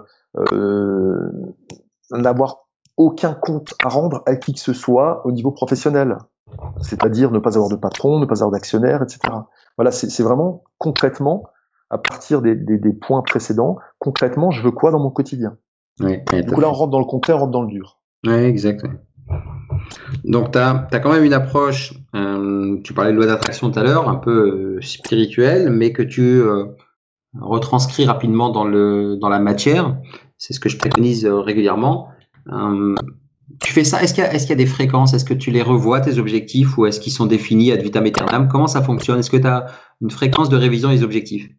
n'avoir 2.11 2.67
aucun 2.97 3.33
compte 3.33 3.73
à 3.83 3.89
rendre 3.89 4.23
à 4.25 4.35
qui 4.35 4.53
que 4.53 4.59
ce 4.59 4.73
soit 4.73 5.25
au 5.25 5.31
niveau 5.31 5.51
professionnel, 5.51 6.17
c'est-à-dire 6.81 7.31
ne 7.31 7.39
pas 7.39 7.55
avoir 7.55 7.69
de 7.69 7.75
patron, 7.75 8.19
ne 8.19 8.25
pas 8.25 8.35
avoir 8.35 8.51
d'actionnaire, 8.51 9.01
etc. 9.01 9.19
Voilà, 9.77 9.91
c'est 9.91 10.23
vraiment 10.23 10.63
concrètement, 10.77 11.43
à 11.89 11.97
partir 11.97 12.41
des, 12.41 12.55
des- 12.55 12.77
des 12.77 12.93
points 12.93 13.21
précédents, 13.21 13.77
concrètement, 13.99 14.51
je 14.51 14.61
veux 14.61 14.71
quoi 14.71 14.91
dans 14.91 14.99
mon 14.99 15.09
quotidien? 15.09 15.57
Coup 15.99 16.59
là, 16.61 16.69
on 16.69 16.73
rentre 16.73 16.91
dans 16.91 16.99
le 16.99 17.05
concret, 17.05 17.33
on 17.33 17.37
rentre 17.39 17.51
dans 17.51 17.61
le 17.61 17.67
dur. 17.67 17.99
Ouais, 18.25 18.45
exact. 18.45 18.85
Donc, 20.23 20.51
tu 20.51 20.57
as, 20.57 20.87
quand 21.01 21.11
même 21.11 21.23
une 21.23 21.33
approche, 21.33 21.93
euh, 22.15 22.79
tu 22.83 22.93
parlais 22.93 23.11
de 23.11 23.17
loi 23.17 23.25
d'attraction 23.25 23.71
tout 23.71 23.79
à 23.79 23.83
l'heure, 23.83 24.07
un 24.09 24.15
peu 24.15 24.77
euh, 24.77 24.81
spirituelle, 24.81 25.69
mais 25.69 25.91
que 25.91 26.01
tu 26.03 26.21
euh, 26.21 26.65
retranscris 27.39 28.05
rapidement 28.05 28.49
dans, 28.49 28.63
le, 28.65 29.17
dans 29.17 29.29
la 29.29 29.39
matière. 29.39 29.97
C'est 30.37 30.53
ce 30.53 30.59
que 30.59 30.69
je 30.69 30.77
préconise 30.77 31.25
euh, 31.25 31.39
régulièrement. 31.39 32.09
Euh, 32.51 32.95
tu 33.61 33.71
fais 33.71 33.83
ça, 33.83 34.01
est-ce 34.01 34.13
qu'il 34.13 34.23
y, 34.23 34.27
a- 34.27 34.33
est-ce 34.33 34.43
qu'il 34.47 34.51
y 34.51 34.59
a 34.59 34.63
des 34.63 34.65
fréquences? 34.69 35.13
Est-ce 35.13 35.25
que 35.25 35.33
tu 35.33 35.51
les 35.51 35.61
revois, 35.61 36.01
tes 36.01 36.17
objectifs, 36.17 36.77
ou 36.77 36.85
est-ce 36.85 36.99
qu'ils 36.99 37.13
sont 37.13 37.25
définis 37.25 37.71
ad 37.71 37.81
vitam 37.81 38.05
aeternam? 38.05 38.47
Comment 38.47 38.67
ça 38.67 38.81
fonctionne? 38.81 39.19
Est-ce 39.19 39.29
que 39.29 39.37
tu 39.37 39.47
as 39.47 39.67
une 40.01 40.09
fréquence 40.11 40.49
de 40.49 40.57
révision 40.57 40.89
des 40.89 41.03
objectifs? 41.03 41.49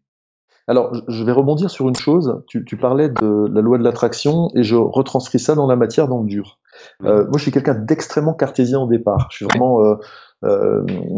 Alors, 0.67 0.95
je- 1.09 1.25
vais 1.25 1.33
rebondir 1.33 1.71
sur 1.71 1.89
une 1.89 1.95
chose. 1.97 2.43
Tu, 2.47 2.65
tu 2.65 2.77
parlais 2.79 3.11
de 3.11 3.49
la 3.53 3.61
loi 3.61 3.77
de 3.79 3.85
l'attraction 3.85 4.51
et 4.55 4.63
je 4.63 4.77
retranscris 4.77 5.39
ça 5.39 5.55
dans 5.55 5.67
la 5.67 5.77
matière, 5.77 6.09
dans 6.09 6.21
le 6.21 6.27
dur. 6.27 6.59
Euh, 7.05 7.25
moi, 7.25 7.37
je 7.37 7.43
suis 7.43 7.53
quelqu'un 7.53 7.75
d'extrêmement 7.75 8.33
cartésien 8.35 8.81
au 8.81 8.87
départ. 8.89 9.29
Je 9.31 9.37
suis 9.37 9.45
vraiment 9.45 9.83
euh, 9.85 9.97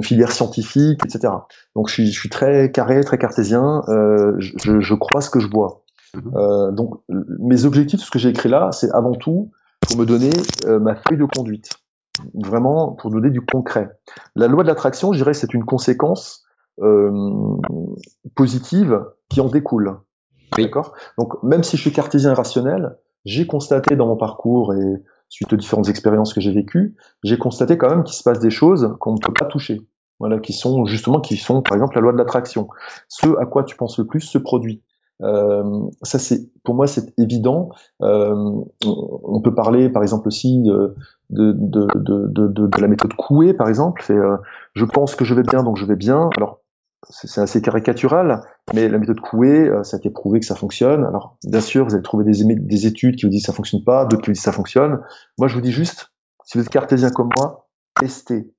filière 0.03 0.31
scientifique, 0.31 1.01
etc. 1.05 1.33
Donc, 1.75 1.89
je 1.89 1.95
suis, 1.95 2.07
je 2.07 2.19
suis 2.19 2.29
très 2.29 2.71
carré, 2.71 3.03
très 3.03 3.19
cartésien. 3.19 3.83
Euh, 3.89 4.35
je, 4.39 4.95
crois 4.95 5.21
ce 5.21 5.31
que 5.31 5.41
je 5.41 5.49
vois. 5.49 5.85
Mhm. 6.15 6.33
Euh, 6.37 6.73
donc, 6.73 7.01
mes 7.09 7.65
objectifs, 7.65 8.01
ce 8.01 8.11
que 8.11 8.19
j'ai 8.19 8.31
écrit 8.31 8.49
là, 8.49 8.71
c'est 8.73 8.91
avant 8.93 9.15
tout 9.15 9.51
pour 9.81 9.99
me 9.99 10.07
donner 10.07 10.31
euh, 10.67 10.79
ma 10.79 10.95
feuille 10.95 11.19
de 11.19 11.25
conduite. 11.25 11.71
Vraiment, 12.35 12.93
pour 12.93 13.11
donner 13.11 13.31
du 13.31 13.43
concret. 13.43 13.91
La 14.35 14.49
loi 14.49 14.63
de 14.63 14.69
l'attraction, 14.69 15.13
je 15.13 15.19
dirais, 15.19 15.35
c'est 15.35 15.53
une 15.53 15.65
conséquence 15.65 16.45
euh, 16.81 17.11
positive 18.35 19.05
qui 19.29 19.41
en 19.41 19.49
découle. 19.49 19.99
Oui. 20.57 20.65
D'accord? 20.65 20.95
Donc, 21.19 21.43
même 21.43 21.63
si 21.63 21.77
je 21.77 21.83
suis 21.83 21.93
cartésien 21.93 22.31
et 22.31 22.35
rationnel, 22.35 22.97
j'ai 23.25 23.47
constaté 23.47 23.97
dans 23.97 24.07
mon 24.07 24.17
parcours 24.17 24.73
et 24.73 25.03
suite 25.29 25.53
aux 25.53 25.57
différentes 25.57 25.89
expériences 25.89 26.33
que 26.33 26.41
j'ai 26.41 26.53
vécues, 26.53 26.97
j'ai 27.23 27.39
constaté 27.39 27.77
quand 27.79 27.91
même 27.91 28.05
qu'il 28.05 28.15
se 28.15 28.23
passe 28.23 28.39
des 28.39 28.51
choses 28.51 28.95
qu'on 29.01 29.15
ne 29.15 29.19
peut 29.19 29.33
pas 29.33 29.47
toucher. 29.47 29.81
Voilà, 30.19 30.39
qui 30.39 30.55
sont 30.55 30.87
justement, 30.87 31.21
qui 31.21 31.37
sont 31.37 31.61
par 31.61 31.75
exemple 31.75 31.97
la 31.97 32.01
loi 32.01 32.13
de 32.13 32.17
l'attraction. 32.17 32.69
Ce 33.09 33.27
à 33.39 33.45
quoi 33.45 33.65
tu 33.65 33.77
penses 33.77 33.99
le 33.99 34.07
plus 34.07 34.21
se 34.21 34.39
produit. 34.39 34.83
Euh, 35.23 35.81
ça 36.03 36.19
c'est, 36.19 36.51
pour 36.63 36.75
moi, 36.75 36.87
c'est 36.87 37.13
évident. 37.19 37.71
Euh, 38.03 38.53
on 38.85 39.41
peut 39.41 39.55
parler, 39.55 39.89
par 39.89 40.03
exemple 40.03 40.29
aussi 40.29 40.63
euh, 40.69 40.89
de, 41.31 41.53
de, 41.53 41.87
de, 41.97 42.49
de 42.49 42.81
la 42.81 42.89
méthode 42.89 43.15
Coué, 43.15 43.55
par 43.55 43.69
exemple. 43.69 44.03
C'est, 44.05 44.17
euh, 44.17 44.37
je 44.75 44.85
pense 44.85 45.15
que 45.15 45.25
je 45.25 45.35
vais 45.35 45.43
bien, 45.43 45.63
donc 45.63 45.77
je 45.77 45.85
vais 45.85 45.97
bien. 45.97 46.31
Alors 46.37 46.61
c'est 47.09 47.41
assez 47.41 47.63
caricatural, 47.63 48.43
mais 48.75 48.89
la 48.89 48.99
méthode 48.99 49.21
Coué, 49.21 49.69
euh, 49.69 49.83
ça 49.85 49.97
a 49.97 49.99
été 49.99 50.11
prouvé 50.11 50.41
que 50.41 50.47
ça 50.47 50.57
fonctionne. 50.57 51.05
Alors, 51.05 51.37
bien 51.45 51.61
sûr, 51.61 51.85
vous 51.85 51.95
allez 51.95 52.03
trouver 52.03 52.25
des 52.25 52.87
études 52.87 53.17
qui 53.17 53.27
vous 53.27 53.31
disent 53.31 53.43
que 53.43 53.47
ça 53.47 53.53
fonctionne 53.53 53.85
pas, 53.85 54.05
d'autres 54.05 54.23
qui 54.23 54.31
vous 54.31 54.35
disent 54.35 54.43
que 54.43 54.45
ça 54.45 54.53
fonctionne. 54.53 55.01
Moi, 55.39 55.49
je 55.49 55.55
vous 55.55 55.61
dis 55.61 55.73
juste, 55.73 56.13
si 56.45 56.59
vous 56.59 56.65
êtes 56.65 56.71
cartésien 56.71 57.11
comme 57.11 57.31
moi, 57.37 57.69
testez, 58.01 58.53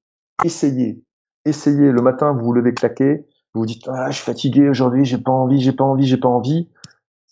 essayez, 0.43 1.03
essayez. 1.45 1.91
Le 1.91 2.01
matin, 2.01 2.33
vous 2.33 2.45
vous 2.45 2.53
levez 2.53 2.73
claqué, 2.73 3.25
vous 3.53 3.61
vous 3.61 3.65
dites, 3.65 3.87
ah, 3.87 4.11
je 4.11 4.15
suis 4.17 4.25
fatigué 4.25 4.69
aujourd'hui, 4.69 5.05
j'ai 5.05 5.17
pas 5.17 5.31
envie, 5.31 5.59
j'ai 5.59 5.73
pas 5.73 5.83
envie, 5.83 6.05
j'ai 6.05 6.17
pas 6.17 6.29
envie. 6.29 6.69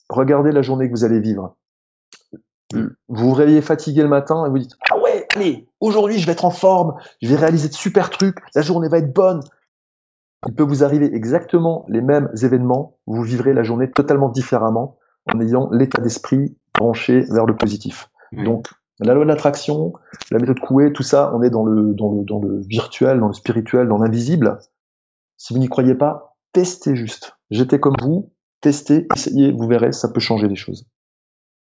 Regardez 0.09 0.51
la 0.51 0.61
journée 0.61 0.87
que 0.87 0.93
vous 0.93 1.05
allez 1.05 1.19
vivre. 1.19 1.55
Vous 2.73 2.89
vous 3.07 3.33
réveillez 3.33 3.61
fatigué 3.61 4.01
le 4.01 4.09
matin 4.09 4.45
et 4.45 4.49
vous 4.49 4.59
dites, 4.59 4.73
ah 4.89 4.99
ouais, 4.99 5.27
allez, 5.35 5.69
aujourd'hui, 5.79 6.19
je 6.19 6.25
vais 6.25 6.33
être 6.33 6.45
en 6.45 6.51
forme, 6.51 6.95
je 7.21 7.29
vais 7.29 7.35
réaliser 7.35 7.69
de 7.69 7.73
super 7.73 8.09
trucs, 8.09 8.37
la 8.53 8.61
journée 8.61 8.89
va 8.89 8.97
être 8.97 9.13
bonne, 9.13 9.41
il 10.47 10.53
peut 10.53 10.63
vous 10.63 10.83
arriver 10.83 11.13
exactement 11.13 11.85
les 11.89 12.01
mêmes 12.01 12.29
événements, 12.41 12.97
vous 13.07 13.23
vivrez 13.23 13.53
la 13.53 13.63
journée 13.63 13.89
totalement 13.91 14.29
différemment 14.29 14.97
en 15.33 15.39
ayant 15.41 15.69
l'état 15.71 16.01
d'esprit 16.01 16.55
branché 16.77 17.21
vers 17.31 17.45
le 17.45 17.55
positif. 17.55 18.09
Oui. 18.31 18.43
Donc, 18.43 18.67
la 18.99 19.13
loi 19.13 19.23
de 19.23 19.29
l'attraction, 19.29 19.93
la 20.31 20.39
méthode 20.39 20.59
Coué, 20.59 20.93
tout 20.93 21.03
ça, 21.03 21.31
on 21.35 21.41
est 21.41 21.49
dans 21.49 21.65
le, 21.65 21.93
dans 21.93 22.11
le, 22.11 22.23
dans 22.23 22.39
le 22.39 22.59
virtuel, 22.61 23.19
dans 23.19 23.27
le 23.27 23.33
spirituel, 23.33 23.87
dans 23.87 23.97
l'invisible. 23.97 24.59
Si 25.37 25.53
vous 25.53 25.59
n'y 25.59 25.67
croyez 25.67 25.95
pas, 25.95 26.37
testez 26.53 26.95
juste. 26.95 27.35
J'étais 27.49 27.79
comme 27.79 27.95
vous, 28.01 28.31
testez, 28.61 29.07
essayez, 29.13 29.51
vous 29.51 29.67
verrez, 29.67 29.91
ça 29.91 30.07
peut 30.09 30.19
changer 30.21 30.47
les 30.47 30.55
choses. 30.55 30.85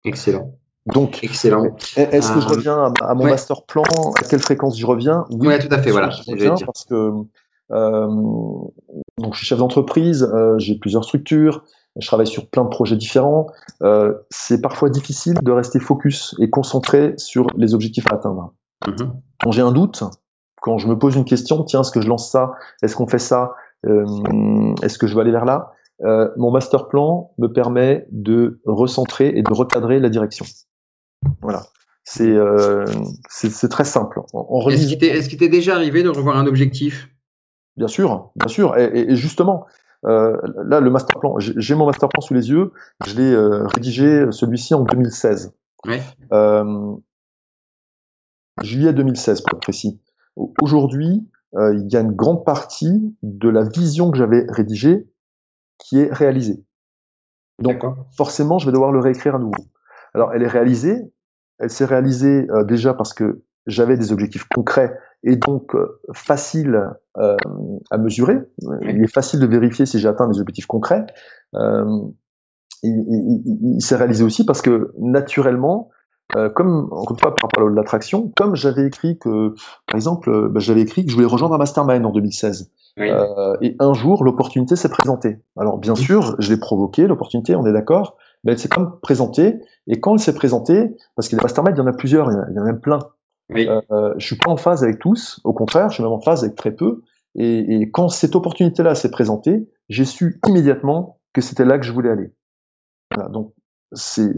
Excellent. 0.06 0.54
Donc, 0.86 1.24
Excellent. 1.24 1.66
est-ce 1.98 2.32
que 2.34 2.40
je 2.40 2.46
Euh, 2.48 2.50
reviens 2.50 2.78
à, 3.02 3.10
à 3.10 3.14
mon 3.14 3.26
ouais. 3.26 3.32
master 3.32 3.64
plan? 3.66 3.84
À 4.18 4.24
quelle 4.24 4.40
fréquence 4.40 4.78
j'y 4.78 4.86
reviens? 4.86 5.26
Oui, 5.30 5.48
Ouais, 5.48 5.60
tout 5.60 5.68
à 5.74 5.78
fait, 5.80 5.92
voilà, 5.92 6.10
je 6.10 6.24
reviens 6.32 6.56
parce 6.66 6.86
que 6.86 7.12
donc 7.70 9.34
je 9.34 9.38
suis 9.38 9.46
chef 9.46 9.60
d'entreprise, 9.60 10.24
euh, 10.24 10.58
j'ai 10.58 10.76
plusieurs 10.78 11.04
structures, 11.04 11.64
je 11.98 12.08
travaille 12.08 12.28
sur 12.28 12.48
plein 12.48 12.64
de 12.64 12.70
projets 12.70 12.96
différents. 12.96 13.48
Euh, 13.84 14.14
c'est 14.30 14.62
parfois 14.62 14.90
difficile 14.90 15.36
de 15.42 15.52
rester 15.52 15.80
focus 15.80 16.36
et 16.40 16.50
concentré 16.50 17.14
sur 17.18 17.48
les 17.58 17.74
objectifs 17.74 18.06
à 18.12 18.16
atteindre. 18.16 18.54
Mhm. 18.88 19.14
Quand 19.44 19.52
j'ai 19.52 19.62
un 19.62 19.72
doute, 19.72 20.04
quand 20.62 20.78
je 20.78 20.88
me 20.88 20.98
pose 20.98 21.16
une 21.16 21.26
question, 21.26 21.64
tiens, 21.64 21.82
est-ce 21.82 21.92
que 21.92 22.02
je 22.02 22.08
lance 22.08 22.32
ça? 22.32 22.54
Est-ce 22.82 22.96
qu'on 22.96 23.08
fait 23.08 23.20
ça? 23.20 23.54
Euh, 23.86 24.06
Est-ce 24.82 24.98
que 24.98 25.08
je 25.08 25.16
vais 25.16 25.22
aller 25.22 25.32
vers 25.32 25.46
là? 25.46 25.72
Euh, 26.04 26.30
Mon 26.38 26.52
master 26.52 26.88
plan 26.88 27.32
me 27.38 27.48
permet 27.48 28.08
de 28.12 28.62
recentrer 28.66 29.30
et 29.36 29.42
de 29.42 29.54
recadrer 29.54 30.00
la 30.00 30.10
direction. 30.10 30.46
Voilà. 31.42 31.64
C'est 32.04 32.32
euh, 32.32 32.86
très 33.70 33.84
simple. 33.84 34.22
Est-ce 34.70 35.30
qu'il 35.30 35.38
t'est 35.38 35.50
déjà 35.50 35.76
arrivé 35.76 36.04
de 36.04 36.10
revoir 36.10 36.38
un 36.38 36.48
objectif? 36.48 37.10
Bien 37.80 37.88
sûr, 37.88 38.30
bien 38.36 38.48
sûr. 38.50 38.78
Et, 38.78 38.84
et- 38.84 39.12
et 39.14 39.16
justement, 39.16 39.66
euh, 40.06 40.36
là, 40.66 40.82
le 40.82 40.90
master 40.90 41.18
plan, 41.20 41.36
j'ai 41.40 41.76
mon 41.76 41.86
master 41.86 42.10
plan 42.10 42.20
sous 42.22 42.34
les 42.34 42.50
yeux. 42.50 42.74
Je 43.08 43.16
l'ai 43.16 43.32
euh, 43.34 43.66
rédigé, 43.68 44.26
celui-ci, 44.32 44.74
en 44.74 44.82
2016. 44.84 45.54
Ouais. 45.86 46.02
Euh, 46.34 46.94
juillet 48.62 48.92
2016, 48.94 49.42
pour 49.42 49.56
être 49.58 49.62
précis. 49.62 50.00
Au- 50.36 50.54
Aujourd'hui, 50.62 51.26
euh, 51.56 51.74
il 51.74 51.90
y 51.92 51.96
a 51.96 52.02
une 52.02 52.12
grande 52.12 52.44
partie 52.46 53.16
de 53.24 53.48
la 53.48 53.64
vision 53.64 54.12
que 54.12 54.18
j'avais 54.18 54.46
rédigée 54.50 55.08
qui 55.78 56.00
est 56.00 56.12
réalisée. 56.14 56.62
Donc, 57.60 57.82
forcément, 58.18 58.60
je 58.60 58.66
vais 58.66 58.74
devoir 58.74 58.92
le 58.92 59.00
réécrire 59.00 59.36
à 59.36 59.40
nouveau. 59.40 59.54
Alors, 60.14 60.34
elle 60.34 60.44
est 60.44 60.48
réalisée. 60.48 60.98
Elle 61.60 61.70
s'est 61.70 61.86
réalisée 61.86 62.46
euh, 62.52 62.64
déjà 62.66 62.94
parce 62.94 63.14
que 63.14 63.42
j'avais 63.68 63.98
des 63.98 64.12
objectifs 64.12 64.46
concrets 64.54 64.98
et 65.24 65.36
donc 65.36 65.76
euh, 65.76 66.00
faciles 66.14 66.90
euh, 67.18 67.36
à 67.92 67.98
mesurer. 67.98 68.38
Il 68.84 69.04
est 69.04 69.14
facile 69.14 69.40
de 69.40 69.46
vérifier 69.48 69.86
si 69.86 70.00
j'ai 70.00 70.08
atteint 70.08 70.28
mes 70.28 70.40
objectifs 70.40 70.66
concrets. 70.68 71.06
Euh, 71.56 71.86
il 72.84 72.92
il- 73.10 73.42
il- 73.46 73.76
il 73.78 73.82
s'est 73.82 73.96
réalisé 73.98 74.24
aussi 74.24 74.46
parce 74.46 74.62
que 74.62 74.94
naturellement, 75.00 75.90
comme 76.56 76.88
encore 76.92 77.12
une 77.16 77.20
fois 77.20 77.34
par 77.34 77.50
rapport 77.50 77.68
à 77.68 77.72
l'attraction, 77.72 78.32
comme 78.38 78.56
j'avais 78.56 78.86
écrit 78.86 79.18
que, 79.18 79.56
par 79.88 79.96
exemple, 79.96 80.50
bah, 80.50 80.60
j'avais 80.60 80.82
écrit 80.82 81.04
que 81.04 81.10
je 81.10 81.16
voulais 81.16 81.28
rejoindre 81.28 81.56
un 81.56 81.58
mastermind 81.58 82.06
en 82.06 82.12
2016. 82.12 82.72
Oui. 82.98 83.10
Euh, 83.10 83.58
et 83.62 83.76
un 83.80 83.94
jour, 83.94 84.24
l'opportunité 84.24 84.76
s'est 84.76 84.90
présentée. 84.90 85.40
Alors 85.58 85.80
bien 85.80 85.96
sûr, 85.96 86.36
je 86.38 86.54
l'ai 86.54 86.60
provoquée, 86.60 87.08
l'opportunité, 87.08 87.56
on 87.56 87.66
est 87.66 87.74
d'accord, 87.74 88.16
mais 88.44 88.52
elle 88.52 88.60
s'est 88.60 88.68
quand 88.70 88.82
même 88.82 88.92
présentée. 89.02 89.60
Et 89.88 90.00
quand 90.00 90.14
elle 90.14 90.20
s'est 90.20 90.36
présentée, 90.36 90.96
parce 91.16 91.30
que 91.30 91.36
les 91.36 91.42
masterminds, 91.42 91.74
il 91.76 91.80
y 91.80 91.82
en 91.82 91.88
a 91.88 91.94
plusieurs, 91.94 92.32
il 92.32 92.56
y 92.56 92.60
en 92.60 92.62
a 92.62 92.66
même 92.66 92.80
plein. 92.80 93.00
Oui. 93.50 93.68
Euh, 93.68 94.14
je 94.18 94.26
suis 94.26 94.38
pas 94.38 94.52
en 94.52 94.58
phase 94.58 94.84
avec 94.84 95.00
tous, 95.00 95.40
au 95.44 95.54
contraire, 95.54 95.90
je 95.90 95.96
suis 95.96 96.04
même 96.04 96.12
en 96.12 96.22
phase 96.22 96.44
avec 96.44 96.56
très 96.56 96.72
peu. 96.72 97.02
Et, 97.36 97.90
quand 97.92 98.10
cette 98.10 98.36
opportunité-là 98.36 98.96
s'est 98.96 99.12
présentée, 99.12 99.70
j'ai 99.88 100.06
su 100.06 100.40
immédiatement 100.48 101.20
que 101.34 101.42
c'était 101.42 101.66
là 101.66 101.78
que 101.78 101.86
je 101.86 101.92
voulais 101.92 102.10
aller. 102.10 102.34
Donc 103.32 103.54
c'est 103.94 104.36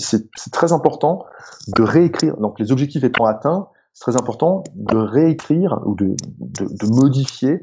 très 0.51 0.71
important 0.71 1.25
de 1.75 1.83
réécrire. 1.83 2.37
Donc 2.37 2.59
les 2.59 2.71
objectifs 2.71 3.03
étant 3.03 3.25
atteints, 3.25 3.67
c'est 3.93 4.03
très 4.03 4.15
important 4.15 4.63
de 4.75 4.97
réécrire 4.97 5.81
ou 5.85 5.95
de, 5.95 6.15
modifier 6.83 7.59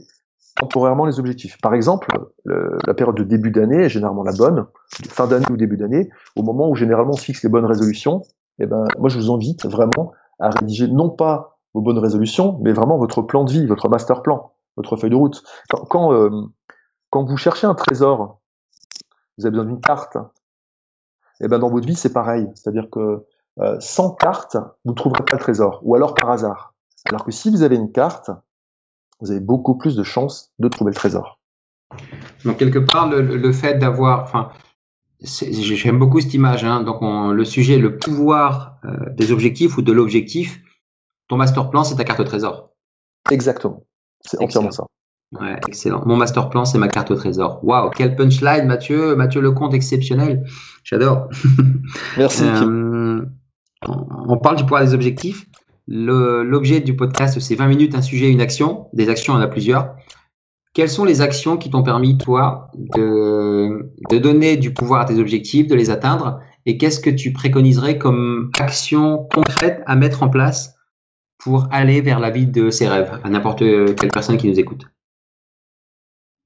temporairement 0.57 1.07
les 1.07 1.21
objectifs. 1.21 1.57
Par 1.63 1.73
exemple, 1.73 2.09
le- 2.45 2.79
la 2.87 2.95
période 2.95 3.17
de 3.17 3.23
début 3.23 3.51
d'année 3.53 3.85
est 3.85 3.89
généralement 3.89 4.25
la 4.25 4.33
bonne, 4.33 4.67
fin 5.09 5.27
d'année 5.27 5.47
ou 5.51 5.57
début 5.57 5.77
d'année, 5.77 6.11
au 6.37 6.43
moment 6.43 6.69
où 6.69 6.75
généralement 6.75 7.13
on 7.13 7.17
fixe 7.17 7.43
les 7.45 7.49
bonnes 7.49 7.65
résolutions. 7.65 8.23
Et 8.59 8.67
ben, 8.67 8.85
moi, 8.99 9.09
je 9.09 9.19
vous 9.19 9.33
invite 9.33 9.67
vraiment 9.67 10.13
à 10.39 10.51
rédiger 10.51 10.89
non 10.89 11.11
pas 11.11 11.59
vos 11.75 11.81
bonnes 11.81 11.99
résolutions, 11.99 12.59
mais 12.63 12.73
vraiment 12.73 12.99
votre 12.99 13.23
plan 13.23 13.45
de 13.45 13.53
vie, 13.53 13.67
votre 13.67 13.89
master 13.89 14.23
plan. 14.23 14.53
votre 14.79 14.97
feuille 14.97 15.11
de 15.11 15.17
route. 15.17 15.43
Quand, 15.69 15.85
quand, 15.85 16.13
euh, 16.13 16.31
quand 17.11 17.25
vous 17.25 17.37
cherchez 17.37 17.67
un 17.67 17.75
trésor, 17.75 18.41
vous 19.37 19.45
avez 19.45 19.51
besoin 19.51 19.67
d'une 19.67 19.81
carte. 19.81 20.17
Et 21.41 21.49
ben 21.49 21.59
dans 21.59 21.71
votre 21.71 21.87
vie, 21.87 21.95
c'est 21.95 22.13
pareil. 22.13 22.49
C'est-à-dire 22.55 22.89
que 22.91 23.27
euh, 23.61 23.77
sans 23.81 24.15
carte, 24.15 24.57
vous 24.85 24.93
ne 24.93 24.97
trouverez 24.97 25.25
pas 25.25 25.35
le 25.35 25.41
trésor, 25.41 25.81
ou 25.83 25.95
alors 25.95 26.15
par 26.15 26.31
hasard. 26.31 26.75
Alors 27.07 27.25
que 27.25 27.33
si 27.33 27.51
vous 27.51 27.63
avez 27.63 27.77
une 27.77 27.93
carte, 27.93 28.31
vous 29.21 29.31
avez 29.31 29.41
beaucoup 29.41 29.77
plus 29.77 29.97
de 29.97 30.05
chances 30.05 30.53
de 30.59 30.69
trouver 30.69 30.93
le 30.93 30.97
trésor. 30.97 31.41
Donc 32.45 32.59
quelque 32.59 32.79
part, 32.79 33.09
le, 33.09 33.21
le 33.21 33.53
fait 33.53 33.79
d'avoir, 33.79 34.23
enfin, 34.23 34.51
j'aime 35.21 35.99
beaucoup 35.99 36.21
cette 36.21 36.35
image. 36.35 36.65
Hein, 36.65 36.83
donc 36.83 37.03
on, 37.03 37.31
le 37.31 37.45
sujet, 37.45 37.79
le 37.79 37.99
pouvoir 37.99 38.79
euh, 38.85 39.11
des 39.17 39.33
objectifs 39.33 39.77
ou 39.77 39.83
de 39.83 39.93
l'objectif. 39.93 40.61
Ton 41.29 41.37
master 41.37 41.71
plan, 41.71 41.85
c'est 41.85 41.97
ta 41.97 42.05
carte 42.05 42.25
trésor. 42.25 42.71
Exactement. 43.31 43.85
C'est 44.21 44.41
entièrement 44.43 44.71
ça. 44.71 44.87
Ouais, 45.33 45.61
excellent. 45.69 46.03
Mon 46.07 46.17
master 46.17 46.49
plan, 46.49 46.65
c'est 46.65 46.79
ma 46.79 46.89
carte 46.89 47.11
au 47.11 47.15
trésor. 47.15 47.61
Waouh, 47.63 47.91
quel 47.91 48.17
punchline, 48.17 48.67
Mathieu. 48.67 49.15
Mathieu 49.15 49.43
Lecomte, 49.43 49.75
exceptionnel. 49.75 50.45
J'adore. 50.85 51.29
Merci. 52.17 52.45
euh, 52.45 53.21
on 53.87 54.39
parle 54.39 54.57
du 54.57 54.63
pouvoir 54.63 54.85
des 54.85 54.95
objectifs. 54.95 55.47
L'objet 55.87 56.81
du 56.81 56.97
podcast, 56.97 57.39
c'est 57.41 57.55
20 57.55 57.67
minutes, 57.69 57.95
un 57.95 58.03
sujet, 58.03 58.31
une 58.31 58.41
action. 58.41 58.89
Des 58.93 59.09
actions, 59.09 59.35
en 59.35 59.41
a 59.41 59.49
plusieurs. 59.49 59.97
Quelles 60.79 60.89
sont 60.89 61.05
les 61.05 61.23
actions 61.23 61.57
qui 61.57 61.71
t'ont 61.71 61.83
permis, 61.83 62.19
toi, 62.19 62.71
de, 62.77 63.91
donner 64.21 64.57
du 64.57 64.73
pouvoir 64.73 65.01
à 65.01 65.05
tes 65.07 65.19
objectifs, 65.19 65.67
de 65.67 65.75
les 65.75 65.91
atteindre? 65.91 66.41
Et 66.67 66.79
qu'est-ce 66.79 67.01
que 67.01 67.11
tu 67.11 67.33
préconiserais 67.33 67.99
comme 67.99 68.53
action 68.61 69.27
concrète 69.35 69.83
à 69.87 69.97
mettre 69.97 70.23
en 70.23 70.29
place 70.29 70.77
pour 71.37 71.67
aller 71.73 72.01
vers 72.01 72.21
la 72.21 72.31
vie 72.31 72.47
de 72.47 72.71
ses 72.71 72.87
rêves 72.87 73.21
à 73.25 73.29
n'importe 73.29 73.59
quelle 73.59 74.11
personne 74.13 74.37
qui 74.37 74.47
nous 74.47 74.61
écoute? 74.61 74.85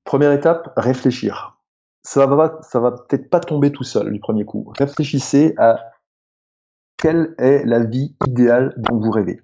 Première 0.05 0.33
étape, 0.33 0.73
réfléchir. 0.79 1.59
Ça 2.03 2.25
va, 2.25 2.59
ça 2.62 2.81
va 2.81 2.92
peut-être 2.92 3.29
pas 3.29 3.40
tomber 3.40 3.71
tout 3.71 3.85
seul 3.85 4.11
du 4.11 4.18
premier 4.18 4.47
coup. 4.47 4.73
Réfléchissez 4.79 5.53
à 5.59 5.77
quelle 6.97 7.35
est 7.37 7.66
la 7.66 7.85
vie 7.85 8.16
idéale 8.27 8.73
dont 8.79 8.99
vous 8.99 9.11
rêvez. 9.11 9.42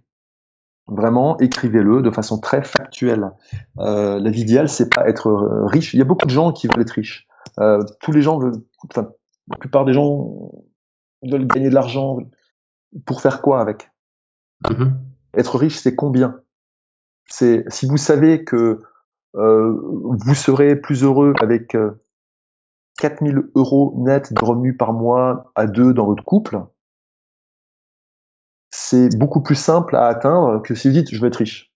Vraiment, 0.88 1.38
écrivez-le 1.38 2.01
de 2.01 2.11
façon 2.11 2.40
très 2.40 2.62
factuelle. 2.62 3.31
Euh, 3.79 4.18
la 4.18 4.31
vie 4.31 4.40
idéale, 4.40 4.70
c'est 4.70 4.88
pas 4.88 5.07
être 5.07 5.29
euh, 5.29 5.66
riche. 5.66 5.92
Il 5.92 5.98
y 5.98 6.03
a 6.03 6.07
beaucoup 6.07 6.27
de 6.27 6.31
gens 6.31 6.51
qui 6.53 6.66
veulent 6.66 6.81
être 6.81 6.92
riches. 6.92 7.29
Euh, 7.61 7.83
tous 8.01 8.11
les 8.12 8.22
gens 8.22 8.38
veulent, 8.38 8.62
enfin, 8.90 9.11
la 9.48 9.57
plupart 9.59 9.85
des 9.85 9.92
gens 9.92 10.51
veulent 11.22 11.46
gagner 11.46 11.68
de 11.68 11.74
l'argent. 11.74 12.18
Pour 13.05 13.20
faire 13.20 13.42
quoi 13.42 13.61
avec? 13.61 13.90
Mm 14.64 14.74
-hmm. 14.74 14.92
Être 15.35 15.59
riche, 15.59 15.79
c'est 15.79 15.94
combien? 15.94 16.40
C'est 17.27 17.64
si 17.68 17.87
vous 17.87 17.98
savez 17.98 18.44
que 18.44 18.81
euh, 19.35 19.77
vous 20.24 20.35
serez 20.35 20.74
plus 20.74 21.03
heureux 21.03 21.35
avec 21.42 21.77
4000 22.98 23.51
euros 23.55 23.94
net 23.98 24.33
de 24.33 24.44
revenus 24.44 24.77
par 24.79 24.92
mois 24.92 25.53
à 25.55 25.66
deux 25.66 25.92
dans 25.92 26.07
votre 26.07 26.24
couple, 26.24 26.59
c'est 28.81 29.17
beaucoup 29.17 29.43
plus 29.43 29.57
simple 29.57 29.97
à 29.97 30.07
atteindre 30.07 30.62
que 30.62 30.75
si 30.75 30.88
vous 30.88 30.95
dites 30.95 31.12
je 31.12 31.21
veux 31.21 31.27
être 31.27 31.37
riche. 31.37 31.73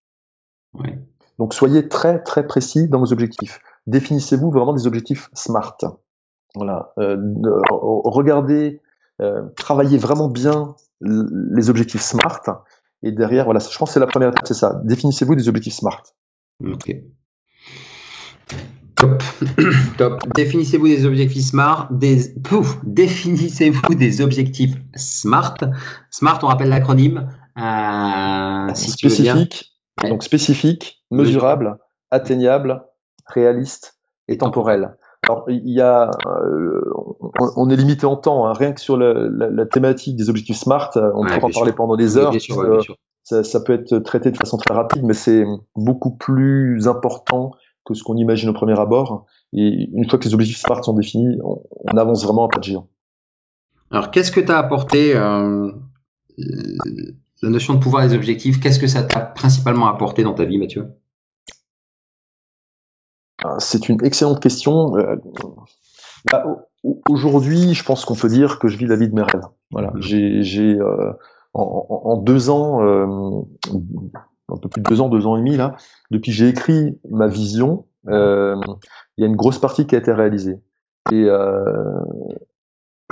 Donc 1.38 1.52
soyez 1.52 1.88
très 1.88 2.22
très 2.22 2.46
précis 2.46 2.88
dans 2.88 3.00
vos 3.00 3.12
objectifs. 3.12 3.60
Définissez-vous 3.86 4.50
vraiment 4.50 4.72
des 4.72 4.86
objectifs 4.86 5.28
SMART. 5.32 5.78
Voilà. 6.54 6.92
Euh, 6.98 7.16
regardez, 7.70 8.80
euh, 9.20 9.42
travaillez 9.56 9.98
vraiment 9.98 10.28
bien 10.28 10.76
les 11.00 11.68
objectifs 11.70 12.02
SMART. 12.02 12.64
Et 13.02 13.10
derrière, 13.10 13.46
voilà, 13.46 13.58
je 13.58 13.76
pense 13.76 13.90
que 13.90 13.94
c'est 13.94 14.00
la 14.00 14.06
première 14.06 14.28
étape, 14.28 14.46
c'est 14.46 14.54
ça. 14.54 14.80
Définissez-vous 14.84 15.34
des 15.34 15.48
objectifs 15.48 15.74
SMART. 15.74 16.04
Ok. 16.64 16.94
Top. 19.02 19.20
Top. 19.98 20.22
Définissez-vous 20.32 20.86
des 20.86 21.06
objectifs 21.06 21.46
SMART. 21.46 21.88
Des... 21.90 22.34
Pouf. 22.44 22.78
Définissez-vous 22.84 23.96
des 23.96 24.20
objectifs 24.20 24.76
SMART. 24.94 25.56
SMART, 26.10 26.38
on 26.44 26.46
rappelle 26.46 26.68
l'acronyme. 26.68 27.28
Euh, 27.58 28.74
si 28.74 28.92
spécifique. 28.92 29.72
Donc 30.08 30.22
spécifique, 30.22 31.04
mesurable, 31.10 31.78
atteignable, 32.12 32.84
réaliste 33.26 33.98
et 34.28 34.38
temporel. 34.38 34.96
Alors 35.28 35.46
il 35.48 35.68
y 35.68 35.80
a, 35.80 36.10
euh, 36.26 36.80
on, 37.40 37.50
on, 37.56 37.70
est 37.70 37.76
limité 37.76 38.06
en 38.06 38.16
temps. 38.16 38.46
Hein. 38.46 38.52
Rien 38.52 38.72
que 38.72 38.80
sur 38.80 38.96
la, 38.96 39.12
la, 39.14 39.50
la, 39.50 39.66
thématique 39.66 40.16
des 40.16 40.30
objectifs 40.30 40.58
SMART, 40.58 40.92
on 40.94 41.24
ouais, 41.24 41.34
pourra 41.34 41.48
en 41.48 41.50
parler 41.50 41.70
sûr. 41.70 41.74
pendant 41.74 41.96
des 41.96 42.16
heures. 42.16 42.30
Bien 42.30 42.38
sûr, 42.38 42.56
ouais, 42.56 42.78
ça, 43.24 43.60
peut 43.60 43.72
être 43.72 43.98
traité 43.98 44.30
de 44.30 44.36
façon 44.36 44.56
très 44.56 44.74
rapide, 44.74 45.02
mais 45.04 45.14
c'est 45.14 45.44
beaucoup 45.76 46.16
plus 46.16 46.88
important 46.88 47.52
que 47.84 47.94
ce 47.94 48.02
qu'on 48.02 48.16
imagine 48.16 48.48
au 48.48 48.52
premier 48.52 48.78
abord. 48.78 49.26
Et 49.52 49.88
une 49.92 50.08
fois 50.08 50.18
que 50.18 50.24
les 50.24 50.34
objectifs 50.34 50.58
SMART 50.58 50.84
sont 50.84 50.94
définis, 50.94 51.38
on, 51.44 51.62
on 51.92 51.96
avance 51.96 52.24
vraiment 52.24 52.46
à 52.46 52.48
pas 52.48 52.58
de 52.58 52.64
géant. 52.64 52.88
Alors, 53.90 54.10
qu'est-ce 54.10 54.32
que 54.32 54.40
tu 54.40 54.50
as 54.50 54.58
apporté 54.58 55.14
euh, 55.14 55.70
la 56.38 57.50
notion 57.50 57.74
de 57.74 57.78
pouvoir 57.78 58.08
des 58.08 58.14
objectifs? 58.14 58.60
Qu'est-ce 58.60 58.78
que 58.78 58.86
ça 58.86 59.02
t'a 59.02 59.20
principalement 59.20 59.86
apporté 59.86 60.22
dans 60.22 60.34
ta 60.34 60.44
vie, 60.44 60.58
Mathieu? 60.58 60.92
C'est 63.58 63.88
une 63.88 64.02
excellente 64.04 64.40
question. 64.40 64.96
Euh, 64.96 65.16
bah, 66.30 66.44
Aujourd'hui, 67.08 67.74
je 67.74 67.84
pense 67.84 68.04
qu'on 68.04 68.16
peut 68.16 68.28
dire 68.28 68.58
que 68.58 68.66
je 68.66 68.76
vis 68.76 68.86
la 68.86 68.96
vie 68.96 69.08
de 69.08 69.14
mes 69.14 69.22
rêves. 69.22 69.46
Voilà, 69.70 69.92
j'ai 69.98 70.76
euh, 70.80 71.12
en, 71.54 71.86
en, 71.88 72.16
deux 72.16 72.50
ans, 72.50 72.82
euh, 72.82 73.42
un 74.52 74.58
peu 74.58 74.68
plus 74.68 74.82
de 74.82 74.88
deux 74.88 75.00
ans, 75.00 75.08
deux 75.08 75.26
ans 75.26 75.36
et 75.36 75.40
demi 75.40 75.56
là, 75.56 75.76
depuis 76.10 76.30
que 76.30 76.36
j'ai 76.36 76.48
écrit 76.48 76.98
ma 77.10 77.26
vision, 77.26 77.86
euh, 78.08 78.56
il 79.16 79.22
y 79.22 79.24
a 79.24 79.28
une 79.28 79.36
grosse 79.36 79.58
partie 79.58 79.86
qui 79.86 79.94
a 79.94 79.98
été 79.98 80.12
réalisée. 80.12 80.60
Et, 81.10 81.24
euh, 81.24 82.00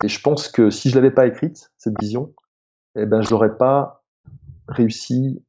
et 0.02 0.08
je 0.08 0.20
pense 0.20 0.48
que 0.48 0.70
si 0.70 0.90
je 0.90 0.94
l'avais 0.94 1.10
pas 1.10 1.26
écrite 1.26 1.70
cette 1.76 1.98
vision, 2.00 2.32
eh 2.96 3.06
ben 3.06 3.22
je 3.22 3.30
n'aurais 3.30 3.56
pas 3.56 4.04
réussi 4.68 5.42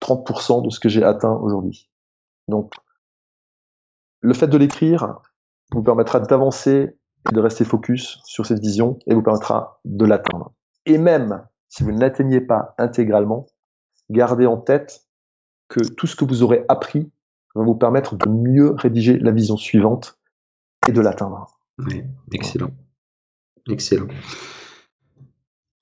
30% 0.00 0.64
de 0.64 0.70
ce 0.70 0.80
que 0.80 0.88
j'ai 0.88 1.04
atteint 1.04 1.32
aujourd'hui. 1.32 1.90
Donc, 2.48 2.74
le 4.20 4.34
fait 4.34 4.48
de 4.48 4.56
l'écrire 4.56 5.18
vous 5.72 5.82
permettra 5.82 6.20
d'avancer 6.20 6.96
et 7.30 7.34
de 7.34 7.40
rester 7.40 7.64
focus 7.64 8.20
sur 8.24 8.46
cette 8.46 8.60
vision 8.60 8.98
et 9.06 9.14
vous 9.14 9.22
permettra 9.22 9.80
de 9.84 10.04
l'atteindre. 10.04 10.52
Et 10.86 10.98
même 10.98 11.46
si 11.68 11.82
vous 11.82 11.92
ne 11.92 12.00
l'atteignez 12.00 12.40
pas 12.40 12.74
intégralement, 12.78 13.46
gardez 14.12 14.46
en 14.46 14.56
tête 14.56 15.06
que 15.68 15.80
tout 15.80 16.06
ce 16.06 16.16
que 16.16 16.24
vous 16.24 16.42
aurez 16.42 16.64
appris 16.68 17.10
va 17.54 17.64
vous 17.64 17.74
permettre 17.74 18.16
de 18.16 18.28
mieux 18.28 18.70
rédiger 18.70 19.18
la 19.18 19.30
vision 19.30 19.56
suivante 19.56 20.18
et 20.86 20.92
de 20.92 21.00
l'atteindre. 21.00 21.46
Oui, 21.78 22.02
excellent. 22.32 22.70
Excellent. 23.68 24.08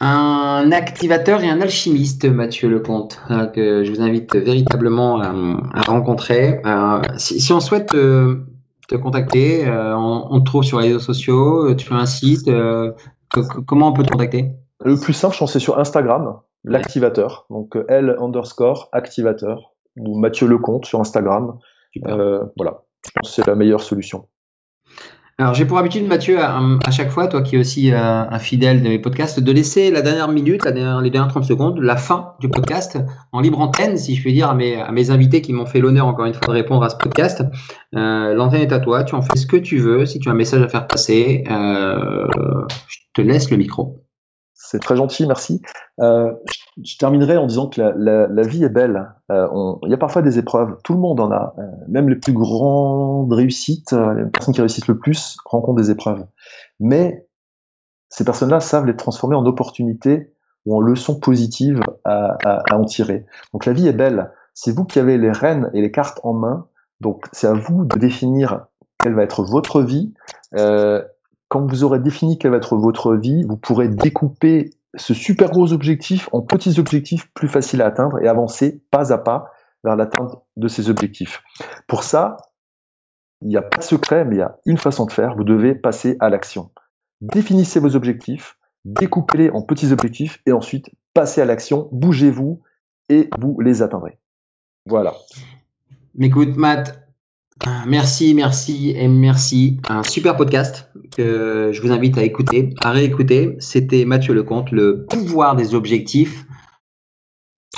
Un 0.01 0.73
activateur 0.73 1.43
et 1.43 1.51
un 1.51 1.61
alchimiste, 1.61 2.25
Mathieu 2.25 2.71
Lecomte, 2.71 3.21
euh, 3.31 3.47
que 3.47 3.85
je 3.85 3.93
vous 3.93 4.01
invite 4.01 4.35
véritablement 4.35 5.21
à, 5.21 5.35
à 5.75 5.83
rencontrer. 5.83 6.61
Euh, 6.65 7.03
si, 7.19 7.39
si, 7.39 7.53
on 7.53 7.61
souhaite 7.61 7.95
euh, 7.95 8.47
te 8.89 8.95
contacter, 8.95 9.67
euh, 9.69 9.95
on, 9.97 10.29
on, 10.31 10.41
te 10.41 10.47
trouve 10.47 10.63
sur 10.63 10.81
les 10.81 10.89
réseaux 10.89 11.01
sociaux, 11.01 11.75
tu 11.75 11.93
as 11.93 11.97
un 11.97 12.07
site, 12.07 12.49
euh, 12.49 12.93
que, 13.31 13.41
que, 13.41 13.61
comment 13.61 13.89
on 13.89 13.93
peut 13.93 14.03
te 14.03 14.11
contacter? 14.11 14.53
Le 14.83 14.99
plus 14.99 15.13
simple, 15.13 15.35
je 15.35 15.41
pense, 15.41 15.53
c'est 15.53 15.59
sur 15.59 15.79
Instagram, 15.79 16.41
l'activateur, 16.65 17.47
donc 17.51 17.77
L 17.89 18.17
underscore 18.21 18.89
activateur, 18.93 19.75
ou 19.97 20.19
Mathieu 20.19 20.47
Lecomte 20.47 20.87
sur 20.87 21.01
Instagram. 21.01 21.59
voilà, 22.05 22.85
je 23.05 23.11
pense 23.15 23.29
que 23.29 23.43
c'est 23.43 23.47
la 23.47 23.55
meilleure 23.55 23.83
solution. 23.83 24.29
Alors 25.41 25.55
j'ai 25.55 25.65
pour 25.65 25.79
habitude, 25.79 26.07
Mathieu, 26.07 26.39
à, 26.39 26.61
à, 26.85 26.91
chaque 26.91 27.09
fois, 27.09 27.27
toi 27.27 27.41
qui 27.41 27.57
es 27.57 27.59
aussi 27.59 27.93
euh, 27.93 27.97
un 27.99 28.39
fidèle 28.39 28.83
de 28.83 28.89
mes 28.91 28.99
podcasts, 28.99 29.41
de 29.41 29.53
laisser 29.53 29.91
la 29.91 30.03
dernière 30.03 30.29
minute, 30.29 30.67
la 30.67 30.71
dernière, 30.71 31.01
les 31.01 31.09
dernières 31.09 31.31
30 31.31 31.45
secondes, 31.47 31.79
la 31.81 31.97
fin 31.97 32.35
du 32.41 32.51
podcast 32.51 32.99
en 33.33 33.41
libre 33.41 33.59
antenne, 33.59 33.97
si 33.97 34.15
je 34.15 34.21
puis 34.21 34.35
dire, 34.35 34.51
à 34.51 34.55
mes, 34.55 34.79
à 34.79 34.93
mes 34.93 35.11
invités 35.11 35.41
qui 35.41 35.55
m'ont 35.55 35.65
fait 35.65 35.81
l'honneur 35.81 36.07
encore 36.07 36.27
une 36.27 36.35
fois 36.35 36.47
de 36.49 36.53
répondre 36.53 36.83
à 36.83 36.91
ce 36.91 36.97
podcast. 36.97 37.43
Euh, 37.97 38.35
L'antenne 38.35 38.61
est 38.61 38.73
à 38.75 38.81
toi, 38.81 39.03
tu 39.03 39.15
en 39.15 39.23
fais 39.23 39.39
ce 39.39 39.47
que 39.47 39.57
tu 39.57 39.79
veux. 39.79 40.05
Si 40.05 40.19
tu 40.19 40.29
as 40.29 40.33
un 40.33 40.35
message 40.35 40.61
à 40.61 40.69
faire 40.69 40.87
passer, 40.87 41.43
euh, 41.51 42.27
je 42.89 42.99
te 43.15 43.23
laisse 43.23 43.51
le 43.51 43.57
micro. 43.57 44.05
C'est 44.63 44.79
très 44.79 44.95
gentil, 44.95 45.27
merci. 45.27 45.63
Euh, 46.01 46.35
je, 46.83 46.99
terminerai 46.99 47.39
en 47.39 47.47
disant 47.47 47.69
que 47.69 47.81
la, 47.81 47.93
la, 47.97 48.27
la 48.27 48.43
vie 48.43 48.63
est 48.63 48.69
belle. 48.69 49.15
Euh, 49.33 49.49
il 49.85 49.91
y 49.91 49.95
a 49.95 49.97
parfois 49.97 50.21
des 50.21 50.39
épreuves, 50.39 50.77
tout 50.85 50.93
le 50.93 51.01
monde 51.01 51.19
en 51.19 51.31
a. 51.33 51.55
Euh, 51.59 51.63
même 51.89 52.11
les 52.11 52.17
plus 52.17 52.35
grandes 52.35 53.33
réussites, 53.33 53.95
euh, 53.95 54.13
les 54.13 54.27
personnes 54.27 54.53
qui 54.53 54.61
réussissent 54.61 54.87
le 54.87 54.99
plus 54.99 55.39
rencontrent 55.47 55.81
des 55.81 55.91
épreuves. 55.91 56.27
Mais 56.79 57.27
ces 58.11 58.23
personnes-là 58.23 58.61
savent 58.61 58.85
les 58.85 58.97
transformer 58.97 59.35
en 59.35 59.47
opportunités 59.47 60.35
ou 60.67 60.77
en 60.77 60.81
leçons 60.81 61.19
positives 61.19 61.81
à, 62.05 62.37
à, 62.45 62.75
à 62.75 62.77
en 62.77 62.85
tirer. 62.85 63.25
Donc 63.55 63.65
la 63.65 63.73
vie 63.73 63.89
est 63.89 63.95
belle. 63.95 64.31
C'est 64.53 64.77
vous 64.77 64.85
qui 64.85 64.99
avez 64.99 65.17
les 65.17 65.33
rênes 65.33 65.71
et 65.73 65.81
les 65.81 65.91
cartes 65.91 66.21
en 66.23 66.35
main. 66.35 66.67
Donc 67.01 67.25
c'est 67.33 67.47
à 67.47 67.55
vous 67.55 67.87
de 67.87 67.99
définir 67.99 68.67
quelle 68.99 69.15
va 69.15 69.23
être 69.23 69.43
votre 69.43 69.81
vie. 69.81 70.13
Euh, 70.55 71.03
quand 71.51 71.69
vous 71.69 71.83
aurez 71.83 71.99
défini 71.99 72.39
quelle 72.39 72.53
va 72.53 72.59
être 72.59 72.77
votre 72.77 73.17
vie, 73.17 73.43
vous 73.43 73.57
pourrez 73.57 73.89
découper 73.89 74.71
ce 74.95 75.15
super 75.15 75.51
gros 75.51 75.73
objectif 75.73 76.29
en 76.33 76.43
petits 76.43 76.79
objectifs 76.79 77.29
plus 77.35 77.49
faciles 77.49 77.83
à 77.83 77.87
atteindre 77.87 78.23
et 78.23 78.29
avancer 78.29 78.83
pas 78.93 79.13
à 79.13 79.19
pas 79.19 79.51
vers 79.83 79.97
l'atteinte 79.97 80.33
de 80.57 80.69
ces 80.69 80.91
objectifs. 80.91 81.43
Pour 81.89 82.05
ça, 82.05 82.37
il 83.43 83.49
n'y 83.49 83.57
a 83.57 83.63
pas 83.63 83.79
de 83.79 83.83
secret, 83.83 84.25
mais 84.25 84.37
il 84.37 84.39
y 84.39 84.43
a 84.43 84.59
une 84.65 84.79
façon 84.79 85.07
de 85.07 85.13
faire. 85.13 85.35
Vous 85.35 85.43
devez 85.43 85.75
passer 85.75 86.17
à 86.21 86.31
l'action. 86.31 86.71
Définissez 87.21 87.81
vos 87.81 87.97
objectifs, 87.97 88.57
découpez-les 88.85 89.51
en 89.51 89.63
petits 89.63 89.91
objectifs 89.91 90.41
et 90.47 90.53
ensuite 90.53 90.89
passez 91.15 91.41
à 91.41 91.47
l'action, 91.47 91.89
bougez-vous 91.91 92.63
et 93.09 93.29
vous 93.41 93.59
les 93.61 93.83
atteindrez. 93.83 94.21
Voilà. 94.87 95.15
Écoute, 96.21 96.57
Matt, 96.57 97.10
merci, 97.87 98.35
merci 98.35 98.95
et 98.97 99.09
merci. 99.09 99.79
Un 99.89 100.03
super 100.03 100.37
podcast 100.37 100.91
que 101.17 101.71
je 101.73 101.83
vous 101.83 101.93
invite 101.93 102.19
à 102.19 102.23
écouter, 102.23 102.75
à 102.81 102.91
réécouter. 102.91 103.57
C'était 103.59 104.05
Mathieu 104.05 104.35
Lecomte, 104.35 104.71
le 104.71 105.07
pouvoir 105.07 105.57
des 105.57 105.75
objectifs 105.75 106.45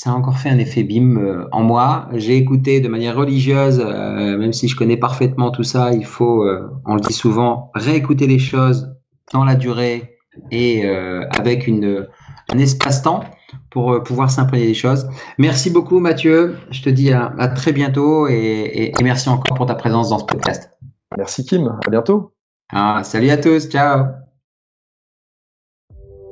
ça 0.03 0.11
a 0.11 0.15
encore 0.15 0.39
fait 0.39 0.49
un 0.49 0.59
effet 0.59 0.83
bim 0.83 1.17
euh, 1.17 1.45
en 1.53 1.63
moi. 1.63 2.09
J'ai 2.15 2.37
écouté 2.37 2.81
de 2.81 2.89
manière 2.89 3.17
religieuse, 3.17 3.81
euh, 3.85 4.37
même 4.37 4.53
si 4.53 4.67
je 4.67 4.75
connais 4.75 4.97
parfaitement 4.97 5.51
tout 5.51 5.63
ça, 5.63 5.93
il 5.93 6.05
faut, 6.05 6.45
euh, 6.45 6.69
on 6.87 6.95
le 6.95 7.01
dit 7.01 7.13
souvent, 7.13 7.71
réécouter 7.75 8.27
les 8.27 8.39
choses 8.39 8.91
dans 9.33 9.45
la 9.45 9.55
durée 9.55 10.17
et 10.51 10.87
avec 10.87 11.67
une, 11.67 12.07
un 12.51 12.59
espace-temps 12.59 13.25
pour 13.71 14.03
pouvoir 14.03 14.31
s'imprégner 14.31 14.67
des 14.67 14.75
choses. 14.75 15.09
Merci 15.39 15.71
beaucoup 15.71 15.99
Mathieu, 15.99 16.57
je 16.71 16.83
te 16.83 16.89
dis 16.89 17.13
à, 17.13 17.31
très 17.49 17.73
bientôt 17.73 18.29
et, 18.29 18.93
merci 19.03 19.29
encore 19.29 19.57
pour 19.57 19.67
ta 19.67 19.75
présence 19.75 20.11
dans 20.11 20.19
ce 20.19 20.25
podcast. 20.25 20.71
Merci 21.17 21.45
Kim, 21.45 21.79
à 21.87 21.91
bientôt. 21.91 22.33
Ah, 22.73 23.03
salut 23.05 23.31
à 23.31 23.37
tous, 23.37 23.69
ciao. 23.69 24.07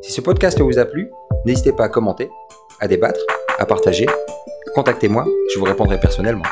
Si 0.03 0.13
ce 0.13 0.23
podcast 0.23 0.59
vous 0.61 0.79
a 0.79 0.87
plu, 0.87 1.11
n'hésitez 1.45 1.73
pas 1.73 1.85
à 1.85 1.89
commenter, 1.89 2.31
à 2.81 2.89
débattre 2.89 3.21
à 3.59 3.67
partager, 3.67 4.07
contactez-moi, 4.75 5.27
je 5.53 5.59
vous 5.59 5.67
répondrai 5.67 6.01
personnellement. 6.01 6.45